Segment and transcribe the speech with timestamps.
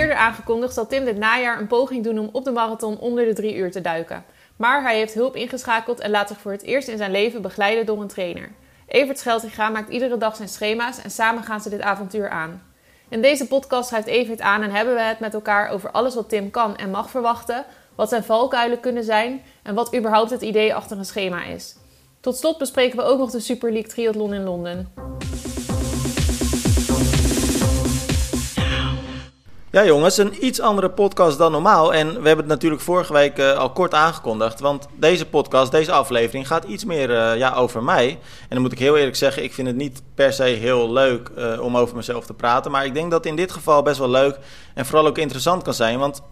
[0.00, 3.32] eerder aangekondigd zal Tim dit najaar een poging doen om op de marathon onder de
[3.32, 4.24] drie uur te duiken.
[4.56, 7.86] Maar hij heeft hulp ingeschakeld en laat zich voor het eerst in zijn leven begeleiden
[7.86, 8.50] door een trainer.
[8.86, 12.62] Evert Scheltinga maakt iedere dag zijn schema's en samen gaan ze dit avontuur aan.
[13.08, 16.28] In deze podcast schrijft Evert aan en hebben we het met elkaar over alles wat
[16.28, 17.64] Tim kan en mag verwachten,
[17.94, 21.76] wat zijn valkuilen kunnen zijn en wat überhaupt het idee achter een schema is.
[22.20, 24.92] Tot slot bespreken we ook nog de Super League Triathlon in Londen.
[29.72, 31.94] Ja jongens, een iets andere podcast dan normaal.
[31.94, 34.60] En we hebben het natuurlijk vorige week uh, al kort aangekondigd.
[34.60, 38.08] Want deze podcast, deze aflevering gaat iets meer uh, ja, over mij.
[38.40, 41.30] En dan moet ik heel eerlijk zeggen, ik vind het niet per se heel leuk
[41.38, 42.70] uh, om over mezelf te praten.
[42.70, 44.38] Maar ik denk dat in dit geval best wel leuk
[44.74, 45.98] en vooral ook interessant kan zijn.
[45.98, 46.22] Want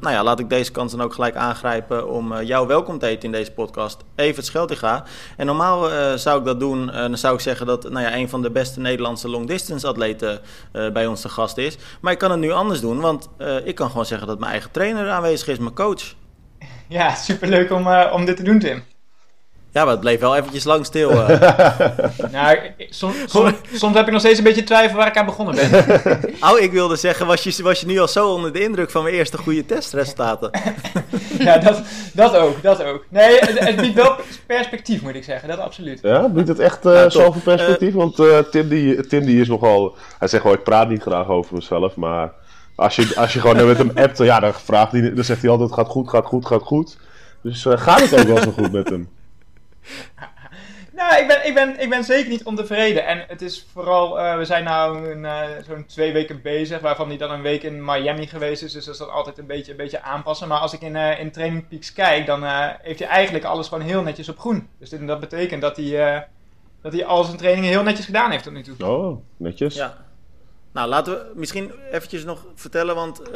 [0.00, 3.22] nou ja, laat ik deze kans dan ook gelijk aangrijpen om jou welkom te heten
[3.22, 4.04] in deze podcast.
[4.14, 5.04] Evert Scheltinga.
[5.36, 5.88] En normaal
[6.18, 8.80] zou ik dat doen, dan zou ik zeggen dat nou ja, een van de beste
[8.80, 10.40] Nederlandse long distance atleten
[10.92, 11.76] bij ons te gast is.
[12.00, 13.00] Maar ik kan het nu anders doen.
[13.00, 13.28] Want
[13.64, 16.14] ik kan gewoon zeggen dat mijn eigen trainer aanwezig is, mijn coach.
[16.88, 18.82] Ja, superleuk om, om dit te doen, Tim.
[19.78, 21.10] Ja, maar het bleef wel eventjes lang stil.
[21.10, 21.28] Uh.
[22.32, 22.58] nou,
[22.90, 25.84] soms, soms, soms, heb ik nog steeds een beetje twijfel waar ik aan begonnen ben.
[26.50, 29.02] oh, ik wilde zeggen, was je, was je nu al zo onder de indruk van
[29.02, 30.50] mijn eerste goede testresultaten?
[31.38, 33.04] ja, dat, dat ook, dat ook.
[33.08, 34.14] Nee, het, het, biedt wel
[34.46, 35.98] perspectief, moet ik zeggen, dat absoluut.
[36.02, 37.94] Ja, biedt het echt uh, ja, zoveel perspectief?
[37.94, 41.28] Want uh, Tim, die, Tim die is nogal, hij zegt wel, ik praat niet graag
[41.28, 42.32] over mezelf, maar...
[42.74, 45.50] Als je, als je gewoon met hem appt, ja, dan, vraagt hij, dan zegt hij
[45.50, 46.96] altijd: gaat goed, gaat goed, gaat goed.
[47.42, 49.08] Dus uh, gaat het ook wel zo goed met hem?
[50.92, 53.06] Nou, ik ben, ik, ben, ik ben zeker niet ontevreden.
[53.06, 57.16] En het is vooral, uh, we zijn nu uh, zo'n twee weken bezig, waarvan hij
[57.16, 58.72] dan een week in Miami geweest is.
[58.72, 60.48] Dus dat is dan altijd een beetje, een beetje aanpassen.
[60.48, 62.44] Maar als ik in, in Training Peaks kijk, dan
[62.82, 64.68] heeft hij eigenlijk alles gewoon heel netjes op groen.
[64.78, 66.26] Dus dit, dat betekent dat hij,
[66.82, 68.86] dat hij al zijn trainingen heel netjes gedaan heeft tot nu toe.
[68.86, 69.74] Oh, netjes.
[69.74, 70.07] Ja.
[70.72, 73.26] Nou, laten we misschien eventjes nog vertellen, want uh,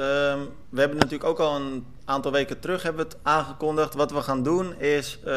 [0.69, 3.95] we hebben natuurlijk ook al een aantal weken terug hebben het aangekondigd.
[3.95, 5.31] Wat we gaan doen is, um,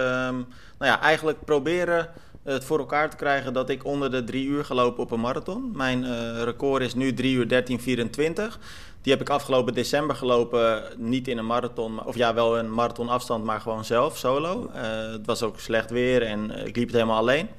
[0.77, 2.09] nou ja, eigenlijk proberen
[2.43, 5.71] het voor elkaar te krijgen dat ik onder de drie uur gelopen op een marathon.
[5.73, 8.59] Mijn uh, record is nu 3 uur 13, 24.
[9.01, 13.43] Die heb ik afgelopen december gelopen, niet in een marathon, of ja, wel een marathonafstand,
[13.43, 14.69] maar gewoon zelf, solo.
[14.75, 14.81] Uh,
[15.11, 17.49] het was ook slecht weer en ik liep het helemaal alleen.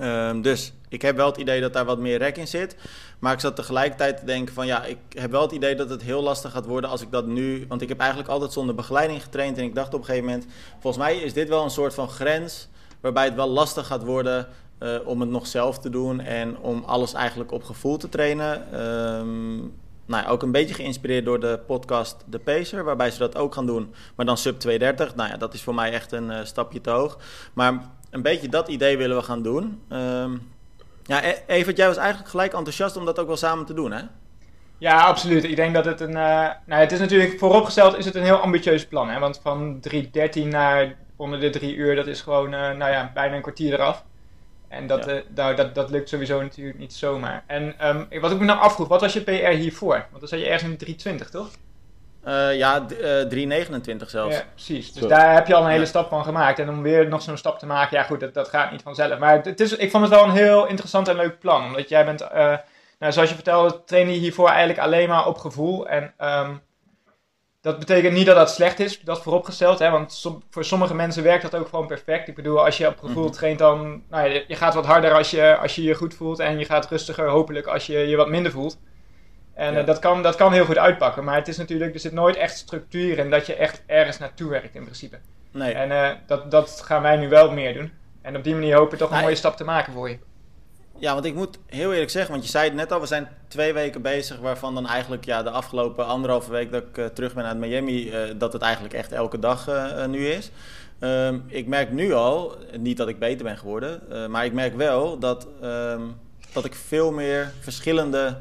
[0.00, 2.76] Um, dus ik heb wel het idee dat daar wat meer rek in zit.
[3.18, 6.02] Maar ik zat tegelijkertijd te denken van ja, ik heb wel het idee dat het
[6.02, 7.64] heel lastig gaat worden als ik dat nu...
[7.68, 9.58] Want ik heb eigenlijk altijd zonder begeleiding getraind.
[9.58, 10.46] En ik dacht op een gegeven moment,
[10.80, 12.68] volgens mij is dit wel een soort van grens...
[13.00, 14.48] waarbij het wel lastig gaat worden
[14.80, 16.20] uh, om het nog zelf te doen...
[16.20, 18.80] en om alles eigenlijk op gevoel te trainen.
[18.80, 19.72] Um,
[20.06, 23.54] nou ja, ook een beetje geïnspireerd door de podcast De Pacer, waarbij ze dat ook
[23.54, 25.14] gaan doen, maar dan sub 230.
[25.14, 27.18] Nou ja, dat is voor mij echt een uh, stapje te hoog.
[27.52, 29.80] Maar een beetje dat idee willen we gaan doen.
[29.92, 30.42] Um,
[31.10, 33.92] ja, e- Evert, jij was eigenlijk gelijk enthousiast om dat ook wel samen te doen,
[33.92, 34.02] hè?
[34.78, 35.44] Ja, absoluut.
[35.44, 36.10] Ik denk dat het een.
[36.10, 39.08] Uh, nou, het is natuurlijk vooropgesteld is het een heel ambitieus plan.
[39.08, 39.18] Hè?
[39.18, 43.34] Want van 3.13 naar onder de 3 uur, dat is gewoon uh, nou ja, bijna
[43.34, 44.04] een kwartier eraf.
[44.68, 45.14] En dat, ja.
[45.14, 47.44] uh, nou, dat, dat lukt sowieso natuurlijk niet zomaar.
[47.46, 49.94] En um, wat ik me nou afvroeg, wat was je PR hiervoor?
[49.94, 51.50] Want dan zat je ergens in 320, toch?
[52.26, 54.36] Uh, ja, uh, 3,29 zelfs.
[54.36, 54.92] Ja, precies.
[54.92, 55.08] Dus Zo.
[55.08, 55.86] daar heb je al een hele ja.
[55.86, 56.58] stap van gemaakt.
[56.58, 59.18] En om weer nog zo'n stap te maken, ja goed, dat, dat gaat niet vanzelf.
[59.18, 61.64] Maar het is, ik vond het wel een heel interessant en leuk plan.
[61.64, 62.28] Omdat jij bent, uh,
[62.98, 65.88] nou, zoals je vertelde, train je hiervoor eigenlijk alleen maar op gevoel.
[65.88, 66.62] En um,
[67.60, 69.78] dat betekent niet dat dat slecht is, dat vooropgesteld.
[69.78, 72.28] Hè, want som, voor sommige mensen werkt dat ook gewoon perfect.
[72.28, 73.32] Ik bedoel, als je op gevoel mm -hmm.
[73.32, 76.38] traint, dan nou, je, je gaat wat harder als je, als je je goed voelt.
[76.38, 78.78] En je gaat rustiger, hopelijk, als je je wat minder voelt.
[79.60, 79.80] En ja.
[79.80, 81.24] uh, dat, kan, dat kan heel goed uitpakken.
[81.24, 84.50] Maar het is natuurlijk, er zit nooit echt structuur in dat je echt ergens naartoe
[84.50, 85.18] werkt in principe.
[85.50, 85.72] Nee.
[85.72, 87.92] En uh, dat, dat gaan wij nu wel meer doen.
[88.22, 89.24] En op die manier hopen we toch een nee.
[89.24, 90.18] mooie stap te maken voor je.
[90.98, 93.28] Ja, want ik moet heel eerlijk zeggen, want je zei het net al, we zijn
[93.48, 97.34] twee weken bezig, waarvan dan eigenlijk ja, de afgelopen anderhalve week dat ik uh, terug
[97.34, 99.68] ben uit Miami, uh, dat het eigenlijk echt elke dag
[100.08, 100.50] nu is.
[101.00, 105.18] Um, ik merk nu al, niet dat ik beter ben geworden, maar ik merk wel
[105.18, 106.16] dat, um,
[106.52, 108.36] dat ik veel meer verschillende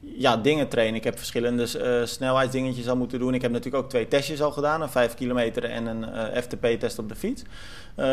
[0.00, 0.94] ja, dingen trainen.
[0.94, 3.34] Ik heb verschillende uh, snelheidsdingetjes al moeten doen.
[3.34, 4.82] Ik heb natuurlijk ook twee testjes al gedaan.
[4.82, 7.42] Een 5 kilometer en een uh, FTP-test op de fiets.
[7.42, 8.04] Uh,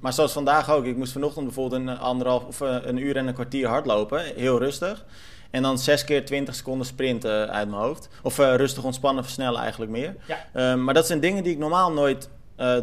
[0.00, 0.84] maar zoals vandaag ook.
[0.84, 4.22] Ik moest vanochtend bijvoorbeeld een, anderhalf, of uh, een uur en een kwartier hardlopen.
[4.36, 5.04] Heel rustig.
[5.50, 8.08] En dan 6 keer 20 seconden sprinten uit mijn hoofd.
[8.22, 10.16] Of rustig ontspannen, versnellen eigenlijk meer.
[10.26, 10.72] Ja.
[10.74, 12.28] Uh, maar dat zijn dingen die ik normaal nooit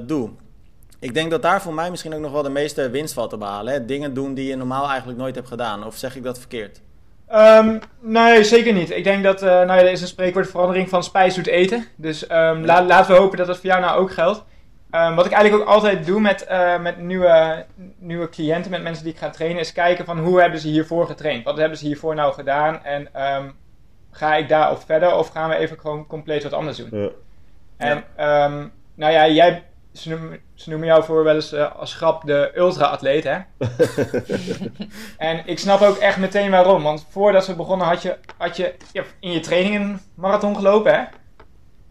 [0.02, 0.30] doe.
[1.00, 3.38] Ik denk dat daar voor mij misschien ook nog wel de meeste winst valt te
[3.38, 3.74] behalen.
[3.74, 3.86] Hè?
[3.86, 5.86] Dingen doen die je normaal eigenlijk nooit hebt gedaan.
[5.86, 6.82] Of zeg ik dat verkeerd?
[7.34, 8.92] Um, nee, zeker niet.
[8.92, 11.88] Ik denk dat, uh, nou ja, er is een spreekwoord verandering van spijs doet eten.
[11.96, 12.56] Dus um, ja.
[12.56, 14.44] la laten we hopen dat dat voor jou nou ook geldt.
[14.92, 17.66] Um, wat ik eigenlijk ook altijd doe met, uh, met nieuwe,
[17.98, 21.08] nieuwe cliënten, met mensen die ik ga trainen, is kijken van hoe hebben ze hiervoor
[21.08, 21.44] getraind?
[21.44, 22.84] Wat hebben ze hiervoor nou gedaan?
[22.84, 23.10] En
[24.12, 26.90] ga ik daar of verder of gaan we even gewoon compleet wat anders doen?
[26.92, 27.10] Ja.
[27.78, 29.64] En ehm, nou ja, jij,
[30.64, 33.40] ze noemen, jou voor wel eens eh, als grap de ultra-atleet, hè?
[35.18, 36.84] en ik snap ook echt meteen waarom.
[36.84, 40.94] Want voordat we begonnen had je, had je ja, in je training een marathon gelopen,
[40.94, 41.04] hè?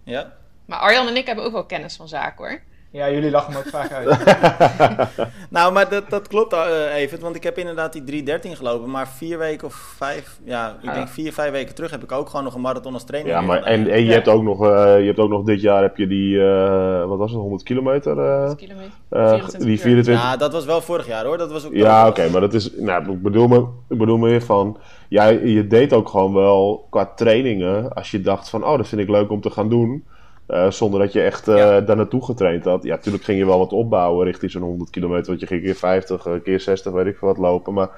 [0.05, 0.33] Ja.
[0.67, 2.61] Maar Arjan en ik hebben ook wel kennis van zaken hoor.
[2.93, 4.09] Ja, jullie lachen me ook vaak uit.
[5.50, 9.09] Nou, maar dat, dat klopt uh, even, want ik heb inderdaad die 313 gelopen, maar
[9.09, 10.93] vier weken of vijf, ja, ik Ja.
[10.93, 13.35] denk vier, vijf weken terug heb ik ook gewoon nog een marathon als training.
[13.35, 13.73] Ja, maar gedaan.
[13.73, 14.12] en, en je, Ja.
[14.12, 17.19] hebt ook nog, eh, je hebt ook nog dit jaar heb je die, eh, wat
[17.19, 18.19] was het, 100 kilometer?
[18.19, 18.93] eh, kilometer.
[19.09, 19.79] eh, 24 die uur.
[19.79, 20.23] 24.
[20.25, 22.71] Ja, dat was wel vorig jaar hoor, dat was ook Ja, oké, maar dat is,
[22.77, 23.59] nou, ik bedoel, me,
[23.89, 24.79] ik bedoel meer van,
[25.09, 29.00] ja, je deed ook gewoon wel qua trainingen, als je dacht van, oh, dat vind
[29.00, 30.05] ik leuk om te gaan doen,
[30.53, 31.81] eh, zonder dat je echt eh, Ja.
[31.81, 32.83] daar naartoe getraind had.
[32.83, 35.75] Ja, natuurlijk ging je wel wat opbouwen richting zo'n 100 kilometer, want je ging keer
[35.75, 37.89] 50, eh, keer 60, weet ik veel wat lopen, maar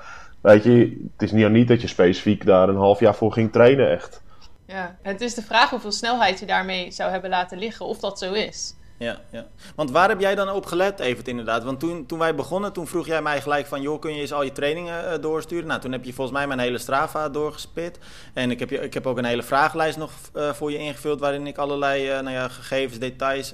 [0.41, 3.53] weet je, het is niet, niet dat je specifiek daar een half jaar voor ging
[3.53, 4.23] trainen, echt.
[4.67, 8.19] Ja, het is de vraag hoeveel snelheid je daarmee zou hebben laten liggen, of dat
[8.19, 8.75] zo is.
[8.97, 9.47] Ja, ja.
[9.75, 11.65] Want waar heb jij dan op gelet, Evert, inderdaad?
[11.65, 13.83] Want toen, toen wij begonnen, toen vroeg jij mij gelijk van...
[13.83, 15.67] joh, kun je eens al je trainingen eh, doorsturen?
[15.67, 17.99] Nou, toen heb je volgens mij mijn hele Strava doorgespit.
[18.33, 21.21] En ik heb, je, ik heb ook een hele vragenlijst nog eh, voor je ingevuld...
[21.21, 23.53] waarin ik allerlei eh, nou ja, gegevens, details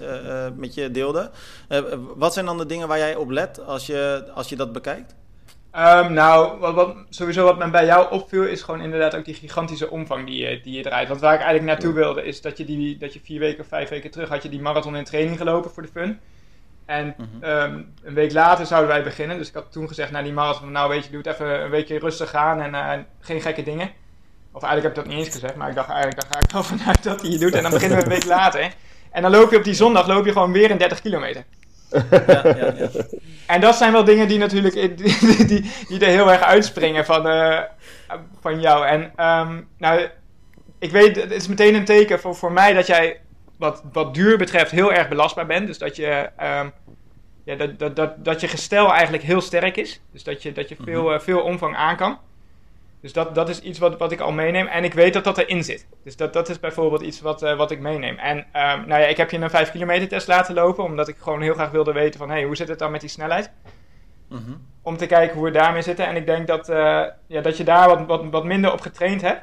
[0.56, 1.31] met je deelde.
[2.16, 5.14] Wat zijn dan de dingen waar jij op let als je, als je dat bekijkt?
[5.72, 9.34] Ehm, nou, wat, wat, sowieso wat me bij jou opviel is gewoon inderdaad ook die
[9.34, 11.08] gigantische omvang die je, die je draait.
[11.08, 13.67] Want waar ik eigenlijk naartoe wilde is dat je, die, dat je vier weken of
[13.69, 16.20] vijf weken terug had je die marathon in training gelopen voor de fun.
[16.87, 17.44] En Mhm.
[17.44, 19.38] ehm, een week later zouden wij beginnen.
[19.38, 21.70] Dus ik had toen gezegd na die marathon, nou weet je, doe het even een
[21.70, 23.90] weekje rustig aan en eh, geen gekke dingen.
[24.52, 26.50] Of eigenlijk heb ik dat niet eens gezegd, maar ik dacht eigenlijk, daar ga ik
[26.50, 27.55] wel vanuit dat hij je doet.
[27.55, 28.73] En dan beginnen we een week later.
[29.11, 31.44] En dan loop je op die zondag loop je gewoon weer een 30 kilometer.
[32.10, 32.88] Ja, ja, ja.
[33.46, 37.28] En dat zijn wel dingen die natuurlijk die, die, die er heel erg uitspringen van,
[37.28, 37.60] eh,
[38.40, 38.87] van jou.
[38.87, 40.08] En ehm, nou,
[40.78, 43.20] ik weet, het is meteen een teken voor, voor mij dat jij
[43.56, 45.66] wat, wat duur betreft heel erg belastbaar bent.
[45.66, 46.69] Dus dat je, ehm,
[47.44, 50.00] ja, dat, dat, dat, dat je gestel eigenlijk heel sterk is.
[50.12, 52.19] Dus dat je, dat je veel, eh, veel omvang aan kan.
[53.00, 54.67] Dus dat, dat is iets wat, wat ik al meeneem.
[54.67, 55.87] En ik weet dat dat erin zit.
[56.05, 58.19] Dus dat, dat is bijvoorbeeld iets wat, eh, wat ik meeneem.
[58.19, 60.85] En ehm, nou ja, ik heb je een 5 kilometer test laten lopen.
[60.85, 62.31] Omdat ik gewoon heel graag wilde weten van...
[62.31, 63.50] Hey, hoe zit het dan met die snelheid?
[64.29, 64.52] Mhm.
[64.82, 66.06] Om te kijken hoe we daarmee zitten.
[66.06, 69.23] En ik denk dat, eh, ja, dat je daar wat, wat, wat minder op getraind
[69.23, 69.43] hebt.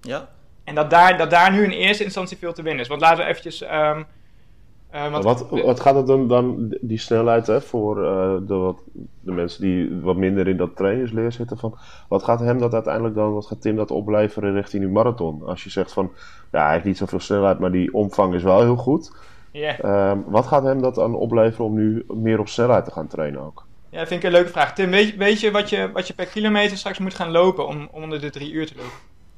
[0.00, 0.28] ja.
[0.64, 2.88] En dat daar, dat daar nu in eerste instantie veel te winnen is.
[2.88, 3.62] Want laten we eventjes...
[3.62, 4.02] ehm,
[4.92, 8.82] eh, wat, wat gaat het dan, dan die snelheid hè, voor eh, de, wat,
[9.20, 11.58] de mensen die wat minder in dat trainingsleer zitten?
[11.58, 11.78] Van,
[12.08, 15.42] wat gaat hem dat uiteindelijk dan, wat gaat Tim dat opleveren richting die marathon?
[15.46, 16.10] Als je zegt van,
[16.52, 19.12] ja, hij heeft niet zoveel snelheid, maar die omvang is wel heel goed.
[19.50, 19.78] Ja.
[19.78, 23.40] Ehm, wat gaat hem dat dan opleveren om nu meer op snelheid te gaan trainen
[23.40, 23.66] ook?
[23.90, 24.74] ja, dat vind ik een leuke vraag.
[24.74, 27.66] Tim, weet, je- weet je, wat je wat je per kilometer straks moet gaan lopen
[27.66, 28.92] om, om onder de drie uur te lopen?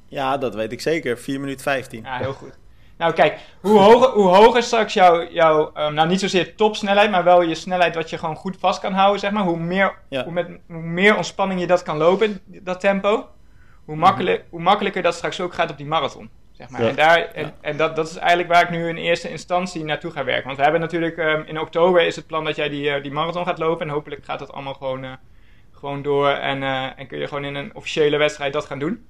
[0.07, 1.17] ja, dat weet ik zeker.
[1.17, 2.01] 4 minuten 15.
[2.03, 2.57] Ja, heel goed.
[2.97, 7.23] Nou kijk, hoe hoger, hoe hoger straks jouw, jouw ehm, nou niet zozeer topsnelheid, maar
[7.23, 9.43] wel je snelheid wat je gewoon goed vast kan houden, zeg maar.
[9.43, 10.23] Hoe meer, Ja.
[10.23, 13.27] hoe met, hoe meer ontspanning je dat kan lopen, dat tempo,
[13.85, 16.29] hoe, makkelijk, hoe makkelijker dat straks ook gaat op die marathon.
[16.51, 16.81] Zeg maar.
[16.81, 16.87] Ja.
[16.89, 17.29] En, daar,
[17.61, 20.45] en dat, dat is eigenlijk waar ik nu in eerste instantie naartoe ga werken.
[20.45, 23.11] Want we hebben natuurlijk ehm, in oktober is het plan dat jij die, eh, die
[23.11, 23.87] marathon gaat lopen.
[23.87, 25.11] En hopelijk gaat dat allemaal gewoon, eh,
[25.71, 26.29] gewoon door.
[26.29, 29.05] En, eh, en kun je gewoon in een officiële wedstrijd dat gaan doen.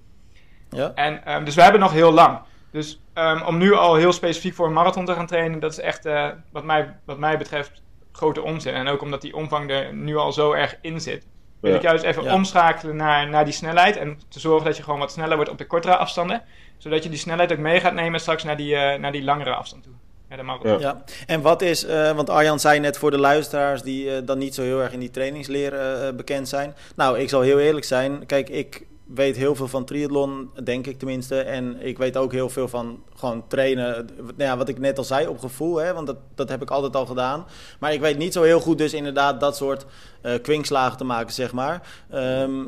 [0.70, 0.92] Ja.
[0.96, 2.40] En, ehm, dus we hebben nog heel lang.
[2.76, 5.80] Dus ehm, om nu al heel specifiek voor een marathon te gaan trainen, dat is
[5.80, 8.74] echt eh, wat, mij, wat mij betreft grote onzin.
[8.74, 11.26] En ook omdat die omvang er nu al zo erg in zit.
[11.60, 11.78] Wil Ja.
[11.78, 12.34] ik juist even Ja.
[12.34, 13.98] omschakelen naar, naar die snelheid.
[13.98, 16.42] En te zorgen dat je gewoon wat sneller wordt op de kortere afstanden.
[16.78, 19.54] Zodat je die snelheid ook mee gaat nemen straks naar die, eh, naar die langere
[19.54, 19.94] afstand toe.
[20.30, 20.72] Naar de marathon.
[20.72, 20.78] Ja.
[20.80, 24.56] Ja, en wat is, eh, want Arjan zei net voor de luisteraars die dan niet
[24.56, 25.72] zo heel erg in die trainingsleer
[26.16, 26.76] bekend zijn.
[26.96, 28.26] Nou, ik zal heel eerlijk zijn.
[28.26, 31.40] Kijk, ik weet heel veel van triathlon, denk ik tenminste.
[31.40, 34.10] En ik weet ook heel veel van gewoon trainen.
[34.18, 36.72] Nou ja, wat ik net al zei, op gevoel, hè, want dat, dat heb ik
[36.72, 37.46] altijd al gedaan.
[37.80, 39.86] Maar ik weet niet zo heel goed dus inderdaad dat soort
[40.22, 41.82] eh kwinkslagen te maken, zeg maar.
[42.10, 42.64] Ehm,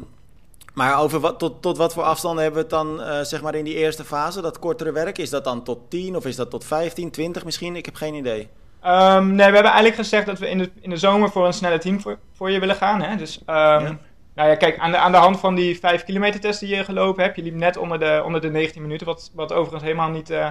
[0.73, 3.55] maar over wat, tot, tot wat voor afstanden hebben we het dan, eh, zeg maar,
[3.55, 5.17] in die eerste fase, dat kortere werk?
[5.17, 7.75] Is dat dan tot 10 of is dat tot 15, 20 misschien?
[7.75, 8.47] Ik heb geen idee.
[8.81, 11.53] Ehm, nee, we hebben eigenlijk gezegd dat we in de, in de zomer voor een
[11.53, 13.01] snelle team voor, voor je willen gaan.
[13.01, 13.15] Hè?
[13.15, 13.97] Dus, ehm, Ja.
[14.37, 16.83] Nou ja, kijk, aan de, aan de hand van die 5 kilometer test die je
[16.83, 20.09] gelopen hebt, je liep net onder de, onder de 19 minuten, wat, wat overigens helemaal
[20.09, 20.49] niet, eh,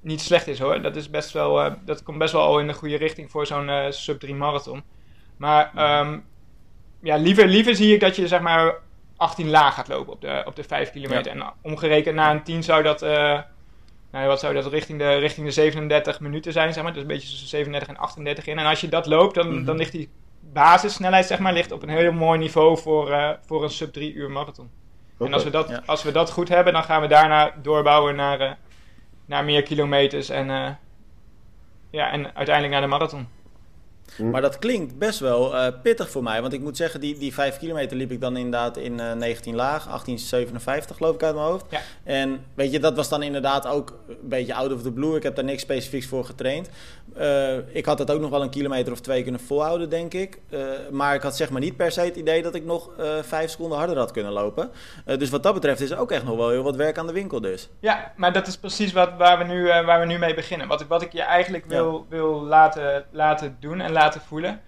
[0.00, 0.82] niet slecht is hoor.
[0.82, 3.46] Dat, is best wel, eh, dat komt best wel al in de goede richting voor
[3.46, 4.82] zo'n eh, sub 3 marathon.
[5.36, 6.18] Maar ehm,
[7.02, 8.74] ja, liever, liever zie ik dat je zeg maar
[9.16, 11.32] 18 laag gaat lopen op de, op de 5 kilometer.
[11.32, 13.00] En omgerekend na een 10 zou dat,
[14.10, 16.92] nou wat zou dat richting de, richting de 37 minuten zijn, zeg maar.
[16.92, 18.58] Dus een beetje tussen 37 en 38 in.
[18.58, 19.64] En als je dat loopt, dan, Mhm.
[19.64, 20.08] dan ligt die
[20.54, 24.12] basissnelheid zeg maar, ligt op een heel mooi niveau voor, eh, voor een sub 3
[24.14, 24.70] uur marathon.
[25.18, 25.82] En als we, dat, Ja.
[25.86, 28.50] als we dat goed hebben, dan gaan we daarna doorbouwen naar, eh,
[29.26, 30.70] naar meer kilometers en, eh,
[31.90, 33.28] ja, en uiteindelijk naar de marathon.
[34.30, 36.40] Maar dat klinkt best wel eh, pittig voor mij.
[36.40, 39.54] Want ik moet zeggen, die, die 5 kilometer liep ik dan inderdaad in eh 19
[39.54, 39.84] laag.
[39.84, 41.64] 1857 geloof ik uit mijn hoofd.
[41.68, 41.80] Ja.
[42.04, 45.16] En weet je, dat was dan inderdaad ook een beetje out of the blue.
[45.16, 46.68] Ik heb daar niks specifieks voor getraind.
[47.16, 50.38] Eh, ik had het ook nog wel een kilometer of twee kunnen volhouden, denk ik.
[50.50, 53.06] Eh, maar ik had zeg maar niet per se het idee dat ik nog eh
[53.22, 54.70] 5 seconden harder had kunnen lopen.
[55.04, 57.06] Eh, dus wat dat betreft is er ook echt nog wel heel wat werk aan
[57.06, 57.68] de winkel dus.
[57.80, 60.68] Ja, maar dat is precies wat, waar, we nu, eh, waar we nu mee beginnen.
[60.68, 64.60] Wat, ik- wat ik je eigenlijk wil, wil laten, laten doen en laten voelen.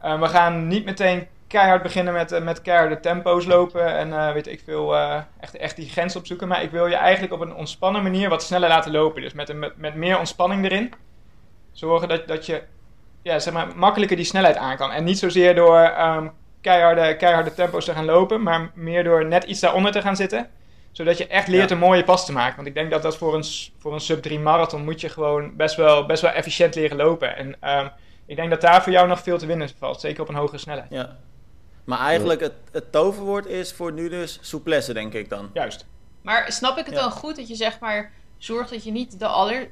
[0.00, 4.32] Eh, we gaan niet meteen keihard beginnen met, eh, met keiharde tempo's lopen en eh,
[4.32, 4.96] weet ik veel,
[5.40, 6.48] echt, echt die grens opzoeken.
[6.48, 9.22] Maar ik wil je eigenlijk op een ontspannen manier wat sneller laten lopen.
[9.22, 10.92] Dus met, een, met, met meer ontspanning erin.
[11.72, 12.62] Zorgen dat, dat je
[13.22, 14.90] ja, zeg maar, makkelijker die snelheid aan kan.
[14.90, 16.28] En niet zozeer door ehm,
[16.60, 20.50] keiharde, keiharde tempo's te gaan lopen, maar meer door net iets daaronder te gaan zitten
[20.92, 21.74] zodat je echt leert Ja.
[21.74, 22.56] een mooie pas te maken.
[22.56, 23.44] Want ik denk dat dat voor een,
[23.78, 27.36] voor een sub 3 marathon moet je gewoon best wel, best wel efficiënt leren lopen.
[27.36, 27.88] En ehm,
[28.32, 30.00] ik denk dat daar voor jou nog veel te winnen valt.
[30.00, 30.90] Zeker op een hogere snelheid.
[30.90, 31.16] Ja.
[31.84, 35.50] Maar eigenlijk het, het toverwoord is voor nu dus souplesse, denk ik dan.
[35.52, 35.86] Juist.
[36.22, 37.00] Maar snap ik het Ja.
[37.00, 39.70] dan goed dat je zeg maar zorgt dat je niet de aller...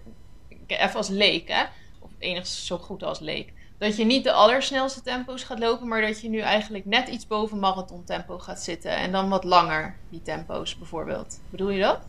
[0.67, 1.62] Even als leek, hè?
[1.99, 3.52] Of enigszins zo goed als leek.
[3.79, 7.26] Dat je niet de allersnelste tempo's gaat lopen, maar dat je nu eigenlijk net iets
[7.26, 8.90] boven marathon tempo gaat zitten.
[8.97, 11.40] En dan wat langer, die tempo's bijvoorbeeld.
[11.50, 12.00] Bedoel je dat?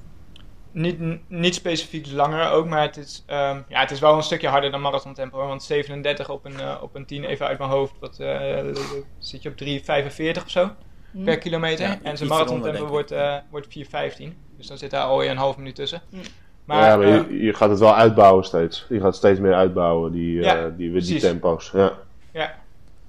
[0.71, 4.47] Niet, niet specifiek langer ook, maar het is, ehm, ja, het is wel een stukje
[4.47, 5.37] harder dan marathon tempo.
[5.37, 5.47] hoor.
[5.47, 8.57] Want 37 op een, eh, op een 10, even uit mijn hoofd, wat, eh,
[9.17, 10.69] zit je op 3,45 of zo
[11.11, 11.23] Hm.
[11.23, 11.87] per kilometer.
[11.87, 14.37] Ja, en zijn marathon tempo wordt, eh wordt 4,15.
[14.57, 16.01] Dus dan zit daar alweer een half minuut tussen.
[16.09, 16.17] Hm.
[16.65, 18.85] Maar, ja, maar eh, je, je gaat het wel uitbouwen steeds.
[18.89, 21.21] Je gaat steeds meer uitbouwen, die, eh, Ja, die, die, precies.
[21.21, 21.71] tempo's.
[21.73, 21.93] Ja.
[22.31, 22.55] ja,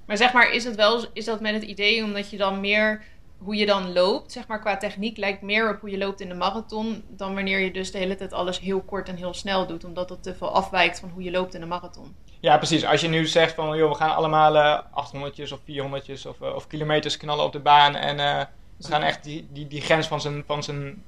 [0.05, 3.01] Maar zeg maar, is het wel is dat met het idee omdat je dan meer
[3.43, 6.29] hoe je dan loopt, zeg maar qua techniek lijkt meer op hoe je loopt in
[6.29, 9.67] de marathon dan wanneer je dus de hele tijd alles heel kort en heel snel
[9.67, 12.15] doet, omdat het te veel afwijkt van hoe je loopt in de marathon.
[12.39, 12.85] Ja, precies.
[12.85, 16.55] Als je nu zegt van, joh, we gaan allemaal eh 800 of 400 of, eh,
[16.55, 18.45] of kilometers knallen op de baan en eh,
[18.77, 21.03] we gaan echt die, die, die grens van zijn, van zijn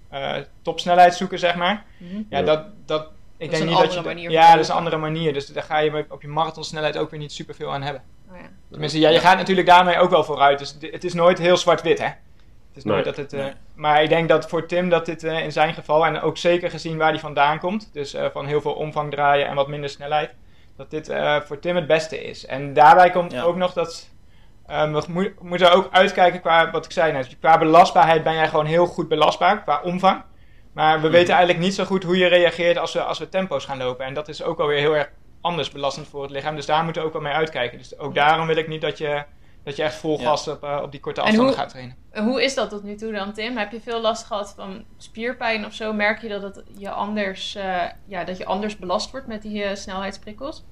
[0.61, 1.85] topsnelheid zoeken, zeg maar.
[2.29, 2.41] Ja, Ja.
[2.41, 3.97] dat, dat, ik is denk een niet dat je...
[3.97, 5.33] andere manier Ja, dat is een andere manier.
[5.33, 8.03] Dus daar ga je op je marathonsnelheid ook weer niet superveel aan hebben.
[8.41, 8.49] Ja.
[8.71, 10.59] Tenminste, ja, je gaat natuurlijk daarmee ook wel vooruit.
[10.59, 12.05] Dus het is nooit heel zwart-wit, hè?
[12.05, 12.15] Het
[12.75, 12.93] is Nee.
[12.93, 13.33] nooit dat het...
[13.33, 13.53] eh, Nee.
[13.75, 16.69] Maar ik denk dat voor Tim dat dit eh, in zijn geval, en ook zeker
[16.69, 19.89] gezien waar hij vandaan komt, dus eh, van heel veel omvang draaien en wat minder
[19.89, 20.33] snelheid,
[20.77, 22.45] dat dit eh, voor Tim het beste is.
[22.45, 23.41] En daarbij komt Ja.
[23.43, 24.09] ook nog dat
[24.67, 28.47] eh, we mo- moeten ook uitkijken qua, wat ik zei net, qua belastbaarheid ben jij
[28.47, 30.23] gewoon heel goed belastbaar, qua omvang.
[30.73, 31.11] Maar we Mhm.
[31.11, 34.05] weten eigenlijk niet zo goed hoe je reageert als we, als we tempo's gaan lopen.
[34.05, 35.09] En dat is ook alweer heel erg
[35.45, 36.55] anders belastend voor het lichaam.
[36.55, 37.77] Dus daar moeten we ook wel mee uitkijken.
[37.77, 39.23] Dus ook daarom wil ik niet dat je,
[39.63, 40.25] dat je echt vol Ja.
[40.25, 41.95] gas op, eh, op die korte En afstanden hoe- gaat trainen.
[42.11, 43.57] En Hoe is dat tot nu toe dan, Tim?
[43.57, 45.93] Heb je veel last gehad van spierpijn of zo?
[45.93, 49.63] Merk je dat, het je, anders, eh, ja, dat je anders belast wordt met die
[49.63, 50.63] eh, snelheidsprikkels?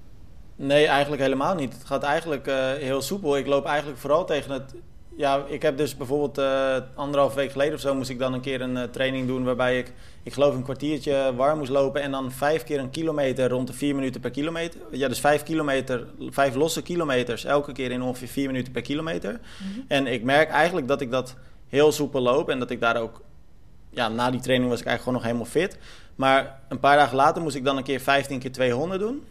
[0.56, 1.74] Nee, eigenlijk helemaal niet.
[1.74, 3.38] Het gaat eigenlijk eh, heel soepel.
[3.38, 4.76] Ik loop eigenlijk vooral tegen het.
[5.16, 8.42] Ja, ik heb dus bijvoorbeeld eh anderhalf week geleden of zo moest ik dan een
[8.42, 9.94] keer een eh, training doen waarbij ik,
[10.24, 13.74] ik geloof een kwartiertje warm moest lopen en dan vijf keer een kilometer rond de
[13.74, 14.80] vier minuten per kilometer.
[14.92, 19.40] Ja, dus vijf kilometer, vijf losse kilometers elke keer in ongeveer vier minuten per kilometer.
[19.88, 21.36] En ik merk eigenlijk dat ik dat
[21.68, 23.22] heel soepel loop en dat ik daar ook,
[23.90, 25.78] ja, na die training was ik eigenlijk gewoon nog helemaal fit.
[26.16, 29.24] Maar een paar dagen later moest ik dan een keer 15 keer 200 doen.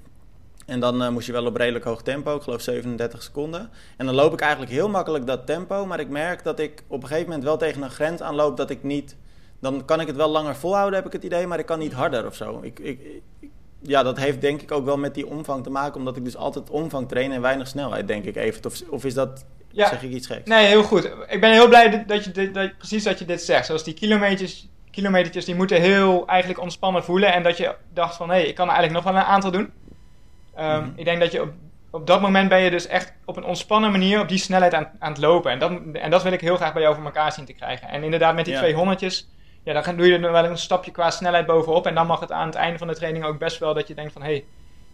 [0.67, 3.71] En dan eh, moest je wel op redelijk hoog tempo, ik geloof 37 seconden.
[3.97, 7.03] En dan loop ik eigenlijk heel makkelijk dat tempo, maar ik merk dat ik op
[7.03, 9.17] een gegeven moment wel tegen een grens aanloop dat ik niet...
[9.61, 11.93] Dan kan ik het wel langer volhouden, heb ik het idee, maar ik kan niet
[11.93, 12.59] harder of zo.
[12.63, 13.01] Ik, ik,
[13.41, 13.51] ik-
[13.83, 16.37] ja, dat heeft denk ik ook wel met die omvang te maken, omdat ik dus
[16.37, 18.65] altijd omvang train en weinig snelheid, denk ik even.
[18.65, 19.89] Of, of is dat, Ja.
[19.89, 20.49] zeg ik iets geks?
[20.49, 21.11] Nee, heel goed.
[21.29, 23.67] Ik ben heel blij dat- dat je dit, dat, precies dat je dit zegt.
[23.67, 27.33] Zoals die kilometers, kilometertjes, die moeten heel eigenlijk ontspannen voelen.
[27.33, 29.51] En dat je dacht van, hé, hey, ik kan er eigenlijk nog wel een aantal
[29.51, 29.71] doen.
[30.55, 30.93] Ehm, Mhm.
[30.97, 31.53] Ik denk dat je op,
[31.91, 34.91] op dat moment ben je dus echt op een ontspannen manier op die snelheid aan,
[34.99, 35.51] aan het lopen.
[35.51, 37.89] En dat, en dat wil ik heel graag bij jou voor elkaar zien te krijgen.
[37.89, 38.61] En inderdaad, met die Ja.
[38.61, 39.29] 200'tjes,
[39.65, 41.87] ja, dan doe je er wel een stapje qua snelheid bovenop.
[41.87, 43.95] En dan mag het aan het einde van de training ook best wel dat je
[43.95, 44.45] denkt van, hé, hey,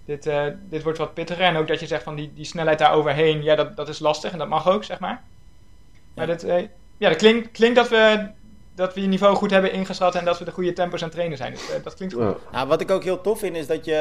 [0.05, 1.45] dit, eh, dit wordt wat pittiger.
[1.45, 3.99] En ook dat je zegt van die, die snelheid daar overheen, ja, dat, dat is
[3.99, 4.33] lastig.
[4.33, 5.23] En dat mag ook, zeg maar.
[6.15, 6.33] Maar Ja.
[6.33, 6.63] dat, eh,
[6.97, 8.31] ja, dat klinkt, klinkt dat we
[8.79, 11.15] dat we je niveau goed hebben ingeschat en dat we de goede tempos aan het
[11.15, 11.53] trainen zijn.
[11.53, 12.23] Dus eh, dat klinkt goed.
[12.23, 12.35] Ja.
[12.53, 13.95] Nou, wat ik ook heel tof vind is dat je,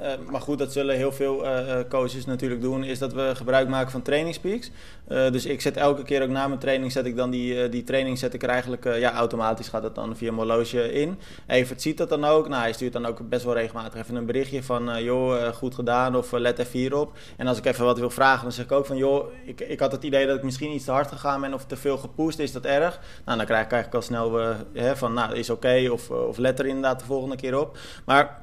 [0.00, 3.68] eh, maar goed, dat zullen heel veel eh, coaches natuurlijk doen, is dat we gebruik
[3.68, 4.70] maken van trainingspeaks.
[5.08, 7.70] Eh, dus ik zet elke keer ook na mijn training, zet ik dan die, eh,
[7.70, 10.92] die training zet ik er eigenlijk, eh, ja, automatisch gaat het dan via een horloge
[10.92, 11.18] in.
[11.46, 12.48] Evert ziet dat dan ook.
[12.48, 15.74] Nou, hij stuurt dan ook best wel regelmatig even een berichtje van, eh, joh, goed
[15.74, 17.12] gedaan of let even hierop.
[17.36, 19.80] En als ik even wat wil vragen, dan zeg ik ook van, joh, ik, ik
[19.80, 22.38] had het idee dat ik misschien iets te hard gegaan ben of te veel gepusht,
[22.38, 23.00] is dat erg?
[23.24, 24.21] Nou, dan krijg ik eigenlijk al snel
[24.72, 27.78] hè, van, nou, is oké, of, of let er inderdaad de volgende keer op.
[28.04, 28.40] Maar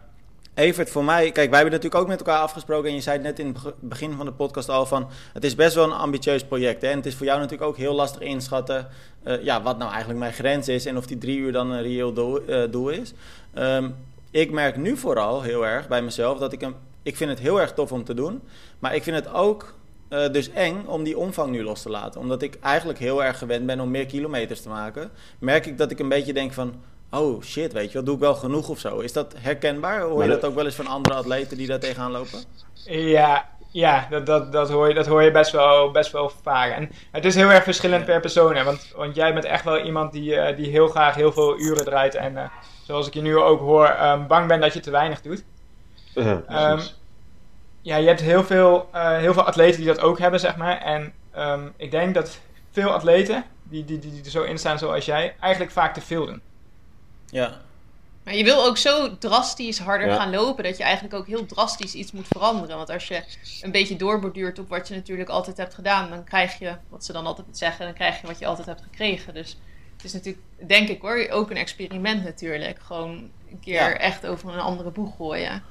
[0.53, 2.89] Evert, voor mij, kijk, wij hebben natuurlijk ook met elkaar afgesproken.
[2.89, 5.09] En je zei net in het begin van de podcast al van.
[5.33, 6.81] Het is best wel een ambitieus project.
[6.81, 6.87] Hè?
[6.87, 8.87] En het is voor jou natuurlijk ook heel lastig inschatten.
[9.23, 10.85] Uh, ja, wat nou eigenlijk mijn grens is.
[10.85, 13.13] En of die drie uur dan een reëel doel, doel is.
[13.57, 13.95] Um,
[14.31, 16.75] ik merk nu vooral heel erg bij mezelf dat ik hem.
[17.03, 18.41] Ik vind het heel erg tof om te doen.
[18.79, 19.73] Maar ik vind het ook
[20.09, 22.21] uh, dus eng om die omvang nu los te laten.
[22.21, 25.11] Omdat ik eigenlijk heel erg gewend ben om meer kilometers te maken.
[25.39, 26.73] Merk ik dat ik een beetje denk van
[27.11, 28.99] oh shit, weet je wel, doe ik wel genoeg of zo.
[28.99, 30.01] Is dat herkenbaar?
[30.01, 32.39] Hoor je dat ook wel eens van andere atleten die daar tegenaan lopen?
[32.85, 36.71] Ja, ja dat, dat, dat, hoor je, dat hoor je best wel, best wel vaak.
[36.71, 38.55] En het is heel erg verschillend per persoon.
[38.55, 38.63] Hè?
[38.63, 41.85] Want, want jij bent echt wel iemand die, uh, die heel graag heel veel uren
[41.85, 42.15] draait.
[42.15, 42.43] En uh,
[42.83, 45.43] zoals ik je nu ook hoor, um, bang ben dat je te weinig doet.
[46.13, 46.79] Ja, um,
[47.89, 50.81] ja je hebt heel veel, uh, heel veel atleten die dat ook hebben, zeg maar.
[50.81, 52.39] En um, ik denk dat
[52.71, 56.01] veel atleten die, die, die, die er zo in staan zoals jij, eigenlijk vaak te
[56.01, 56.41] veel doen.
[57.25, 57.57] Ja.
[58.23, 60.15] Maar je wil ook zo drastisch harder ja.
[60.15, 62.77] gaan lopen dat je eigenlijk ook heel drastisch iets moet veranderen.
[62.77, 63.23] Want als je
[63.61, 67.13] een beetje doorborduurt op wat je natuurlijk altijd hebt gedaan, dan krijg je, wat ze
[67.13, 69.33] dan altijd zeggen, dan krijg je wat je altijd hebt gekregen.
[69.33, 69.57] Dus
[69.95, 72.79] het is natuurlijk, denk ik hoor, ook een experiment natuurlijk.
[72.81, 73.97] Gewoon een keer ja.
[73.97, 75.63] echt over een andere boeg gooien.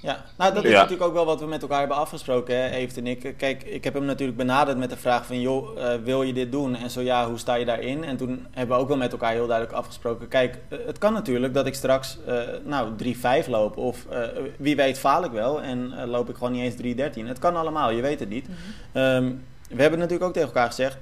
[0.00, 0.76] Ja, nou dat is ja.
[0.76, 3.34] natuurlijk ook wel wat we met elkaar hebben afgesproken, hè, Evert en ik.
[3.36, 6.52] Kijk, ik heb hem natuurlijk benaderd met de vraag van, joh, uh, wil je dit
[6.52, 6.76] doen?
[6.76, 8.04] En zo ja, hoe sta je daarin?
[8.04, 10.28] En toen hebben we ook wel met elkaar heel duidelijk afgesproken.
[10.28, 12.90] Kijk, uh, het kan natuurlijk dat ik straks, uh, nou,
[13.44, 13.76] 3-5 loop.
[13.76, 14.06] Of
[14.56, 17.26] wie weet faal ik wel en loop ik gewoon niet eens 3-13.
[17.26, 18.48] Het kan allemaal, je weet het niet.
[18.48, 18.54] Mm
[18.92, 19.02] -hmm.
[19.02, 20.96] um, we hebben natuurlijk ook tegen elkaar gezegd,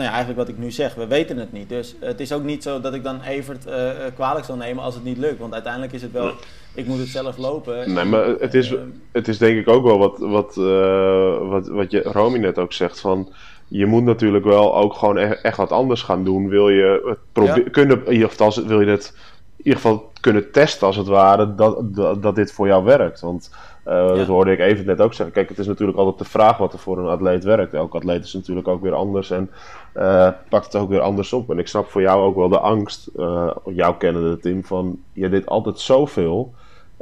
[0.00, 1.68] nou ja, eigenlijk wat ik nu zeg, we weten het niet.
[1.68, 4.94] Dus het is ook niet zo dat ik dan Evert uh, kwalijk zal nemen als
[4.94, 5.38] het niet lukt.
[5.38, 6.30] Want uiteindelijk is het wel,
[6.74, 7.92] ik moet het zelf lopen.
[7.92, 8.74] Nee, maar het is,
[9.12, 12.72] het is denk ik ook wel wat, wat, uh, wat, wat je, Romy net ook
[12.72, 13.32] zegt van...
[13.72, 16.48] Je moet natuurlijk wel ook gewoon echt, echt wat anders gaan doen.
[16.48, 17.70] Wil je het probe- ja.
[17.70, 19.14] kunnen, in ieder geval, wil je het
[19.56, 23.20] in ieder geval kunnen testen als het ware, dat, dat, dat dit voor jou werkt.
[23.20, 23.50] Want
[23.86, 24.14] uh, ja.
[24.14, 25.34] dat hoorde ik even net ook zeggen.
[25.34, 27.74] Kijk, het is natuurlijk altijd de vraag wat er voor een atleet werkt.
[27.74, 29.50] Elke atleet is natuurlijk ook weer anders en
[29.96, 31.50] uh, pakt het ook weer anders op.
[31.50, 35.28] En ik snap voor jou ook wel de angst, uh, jou kennende Tim, van je
[35.28, 36.54] deed altijd zoveel.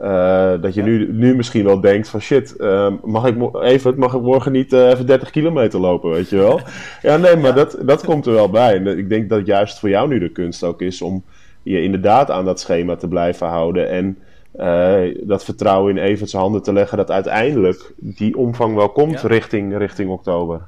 [0.02, 0.86] Uh, dat je ja.
[0.86, 4.72] nu, nu misschien wel denkt van shit, uh, mag ik even, mag ik morgen niet
[4.72, 6.60] uh, even 30 kilometer lopen, weet je wel?
[7.02, 7.52] ja, nee, maar ja.
[7.52, 8.74] Dat, dat komt er wel bij.
[8.74, 11.24] En ik denk dat juist voor jou nu de kunst ook is om
[11.62, 13.88] je inderdaad aan dat schema te blijven houden.
[13.88, 14.18] En
[15.22, 19.28] dat vertrouwen in Everts handen te leggen dat uiteindelijk die omvang wel komt ja.
[19.28, 20.60] richting, richting oktober.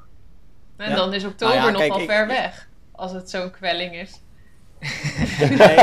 [0.81, 4.21] En dan is oktober nou ja, nog wel ver weg, als het zo'n kwelling is.
[5.59, 5.79] nee,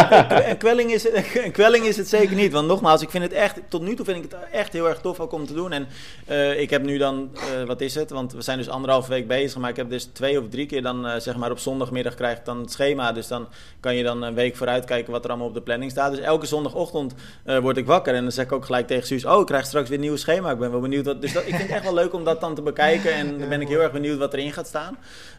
[0.49, 1.07] een, kwelling is,
[1.45, 2.51] een kwelling is het zeker niet.
[2.51, 4.99] Want nogmaals, ik vind het echt, tot nu toe vind ik het echt heel erg
[4.99, 5.71] tof om te doen.
[5.71, 5.87] En
[6.29, 8.09] uh, ik heb nu dan, uh, wat is het?
[8.09, 9.59] Want we zijn dus anderhalve week bezig.
[9.59, 12.37] Maar ik heb dus twee of drie keer dan, uh, zeg maar op zondagmiddag krijg
[12.37, 13.11] ik dan het schema.
[13.11, 13.47] Dus dan
[13.79, 16.11] kan je dan een week vooruit kijken wat er allemaal op de planning staat.
[16.11, 17.13] Dus elke zondagochtend
[17.61, 18.13] word ik wakker.
[18.13, 20.15] En dan zeg ik ook gelijk tegen Suus, oh ik krijg straks weer een nieuw
[20.15, 20.51] schema.
[20.51, 21.05] Ik ben wel benieuwd.
[21.05, 23.13] Wat, dus ik vind het echt wel leuk om dat dan te bekijken.
[23.13, 24.97] En dan ben ik heel erg benieuwd wat erin gaat staan.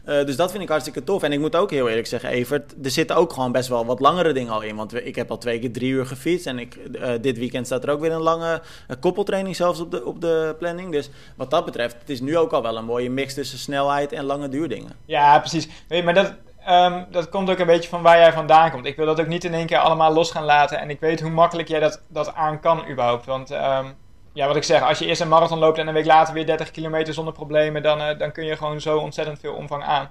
[0.09, 1.23] Dus dat vind ik hartstikke tof.
[1.23, 3.99] En ik moet ook heel eerlijk zeggen, Evert, er zitten ook gewoon best wel wat
[3.99, 4.75] langere dingen al in.
[4.75, 6.47] Want ik heb al twee keer drie uur gefietst.
[6.47, 9.91] En ik, uh, dit weekend staat er ook weer een lange uh, koppeltraining zelfs op
[9.91, 10.91] de, op de planning.
[10.91, 14.11] Dus wat dat betreft, het is nu ook al wel een mooie mix tussen snelheid
[14.11, 14.91] en lange duurdingen.
[15.05, 15.67] Ja, precies.
[15.87, 16.33] Je, maar dat,
[16.69, 18.85] um, dat komt ook een beetje van waar jij vandaan komt.
[18.85, 20.79] Ik wil dat ook niet in één keer allemaal los gaan laten.
[20.79, 23.25] En ik weet hoe makkelijk jij dat, dat aan kan überhaupt.
[23.25, 23.51] Want...
[23.51, 23.95] Um,
[24.33, 26.45] ja, wat ik zeg, als je eerst een marathon loopt en een week later weer
[26.45, 30.09] 30 kilometer zonder problemen, dan, uh, dan kun je gewoon zo ontzettend veel omvang aan.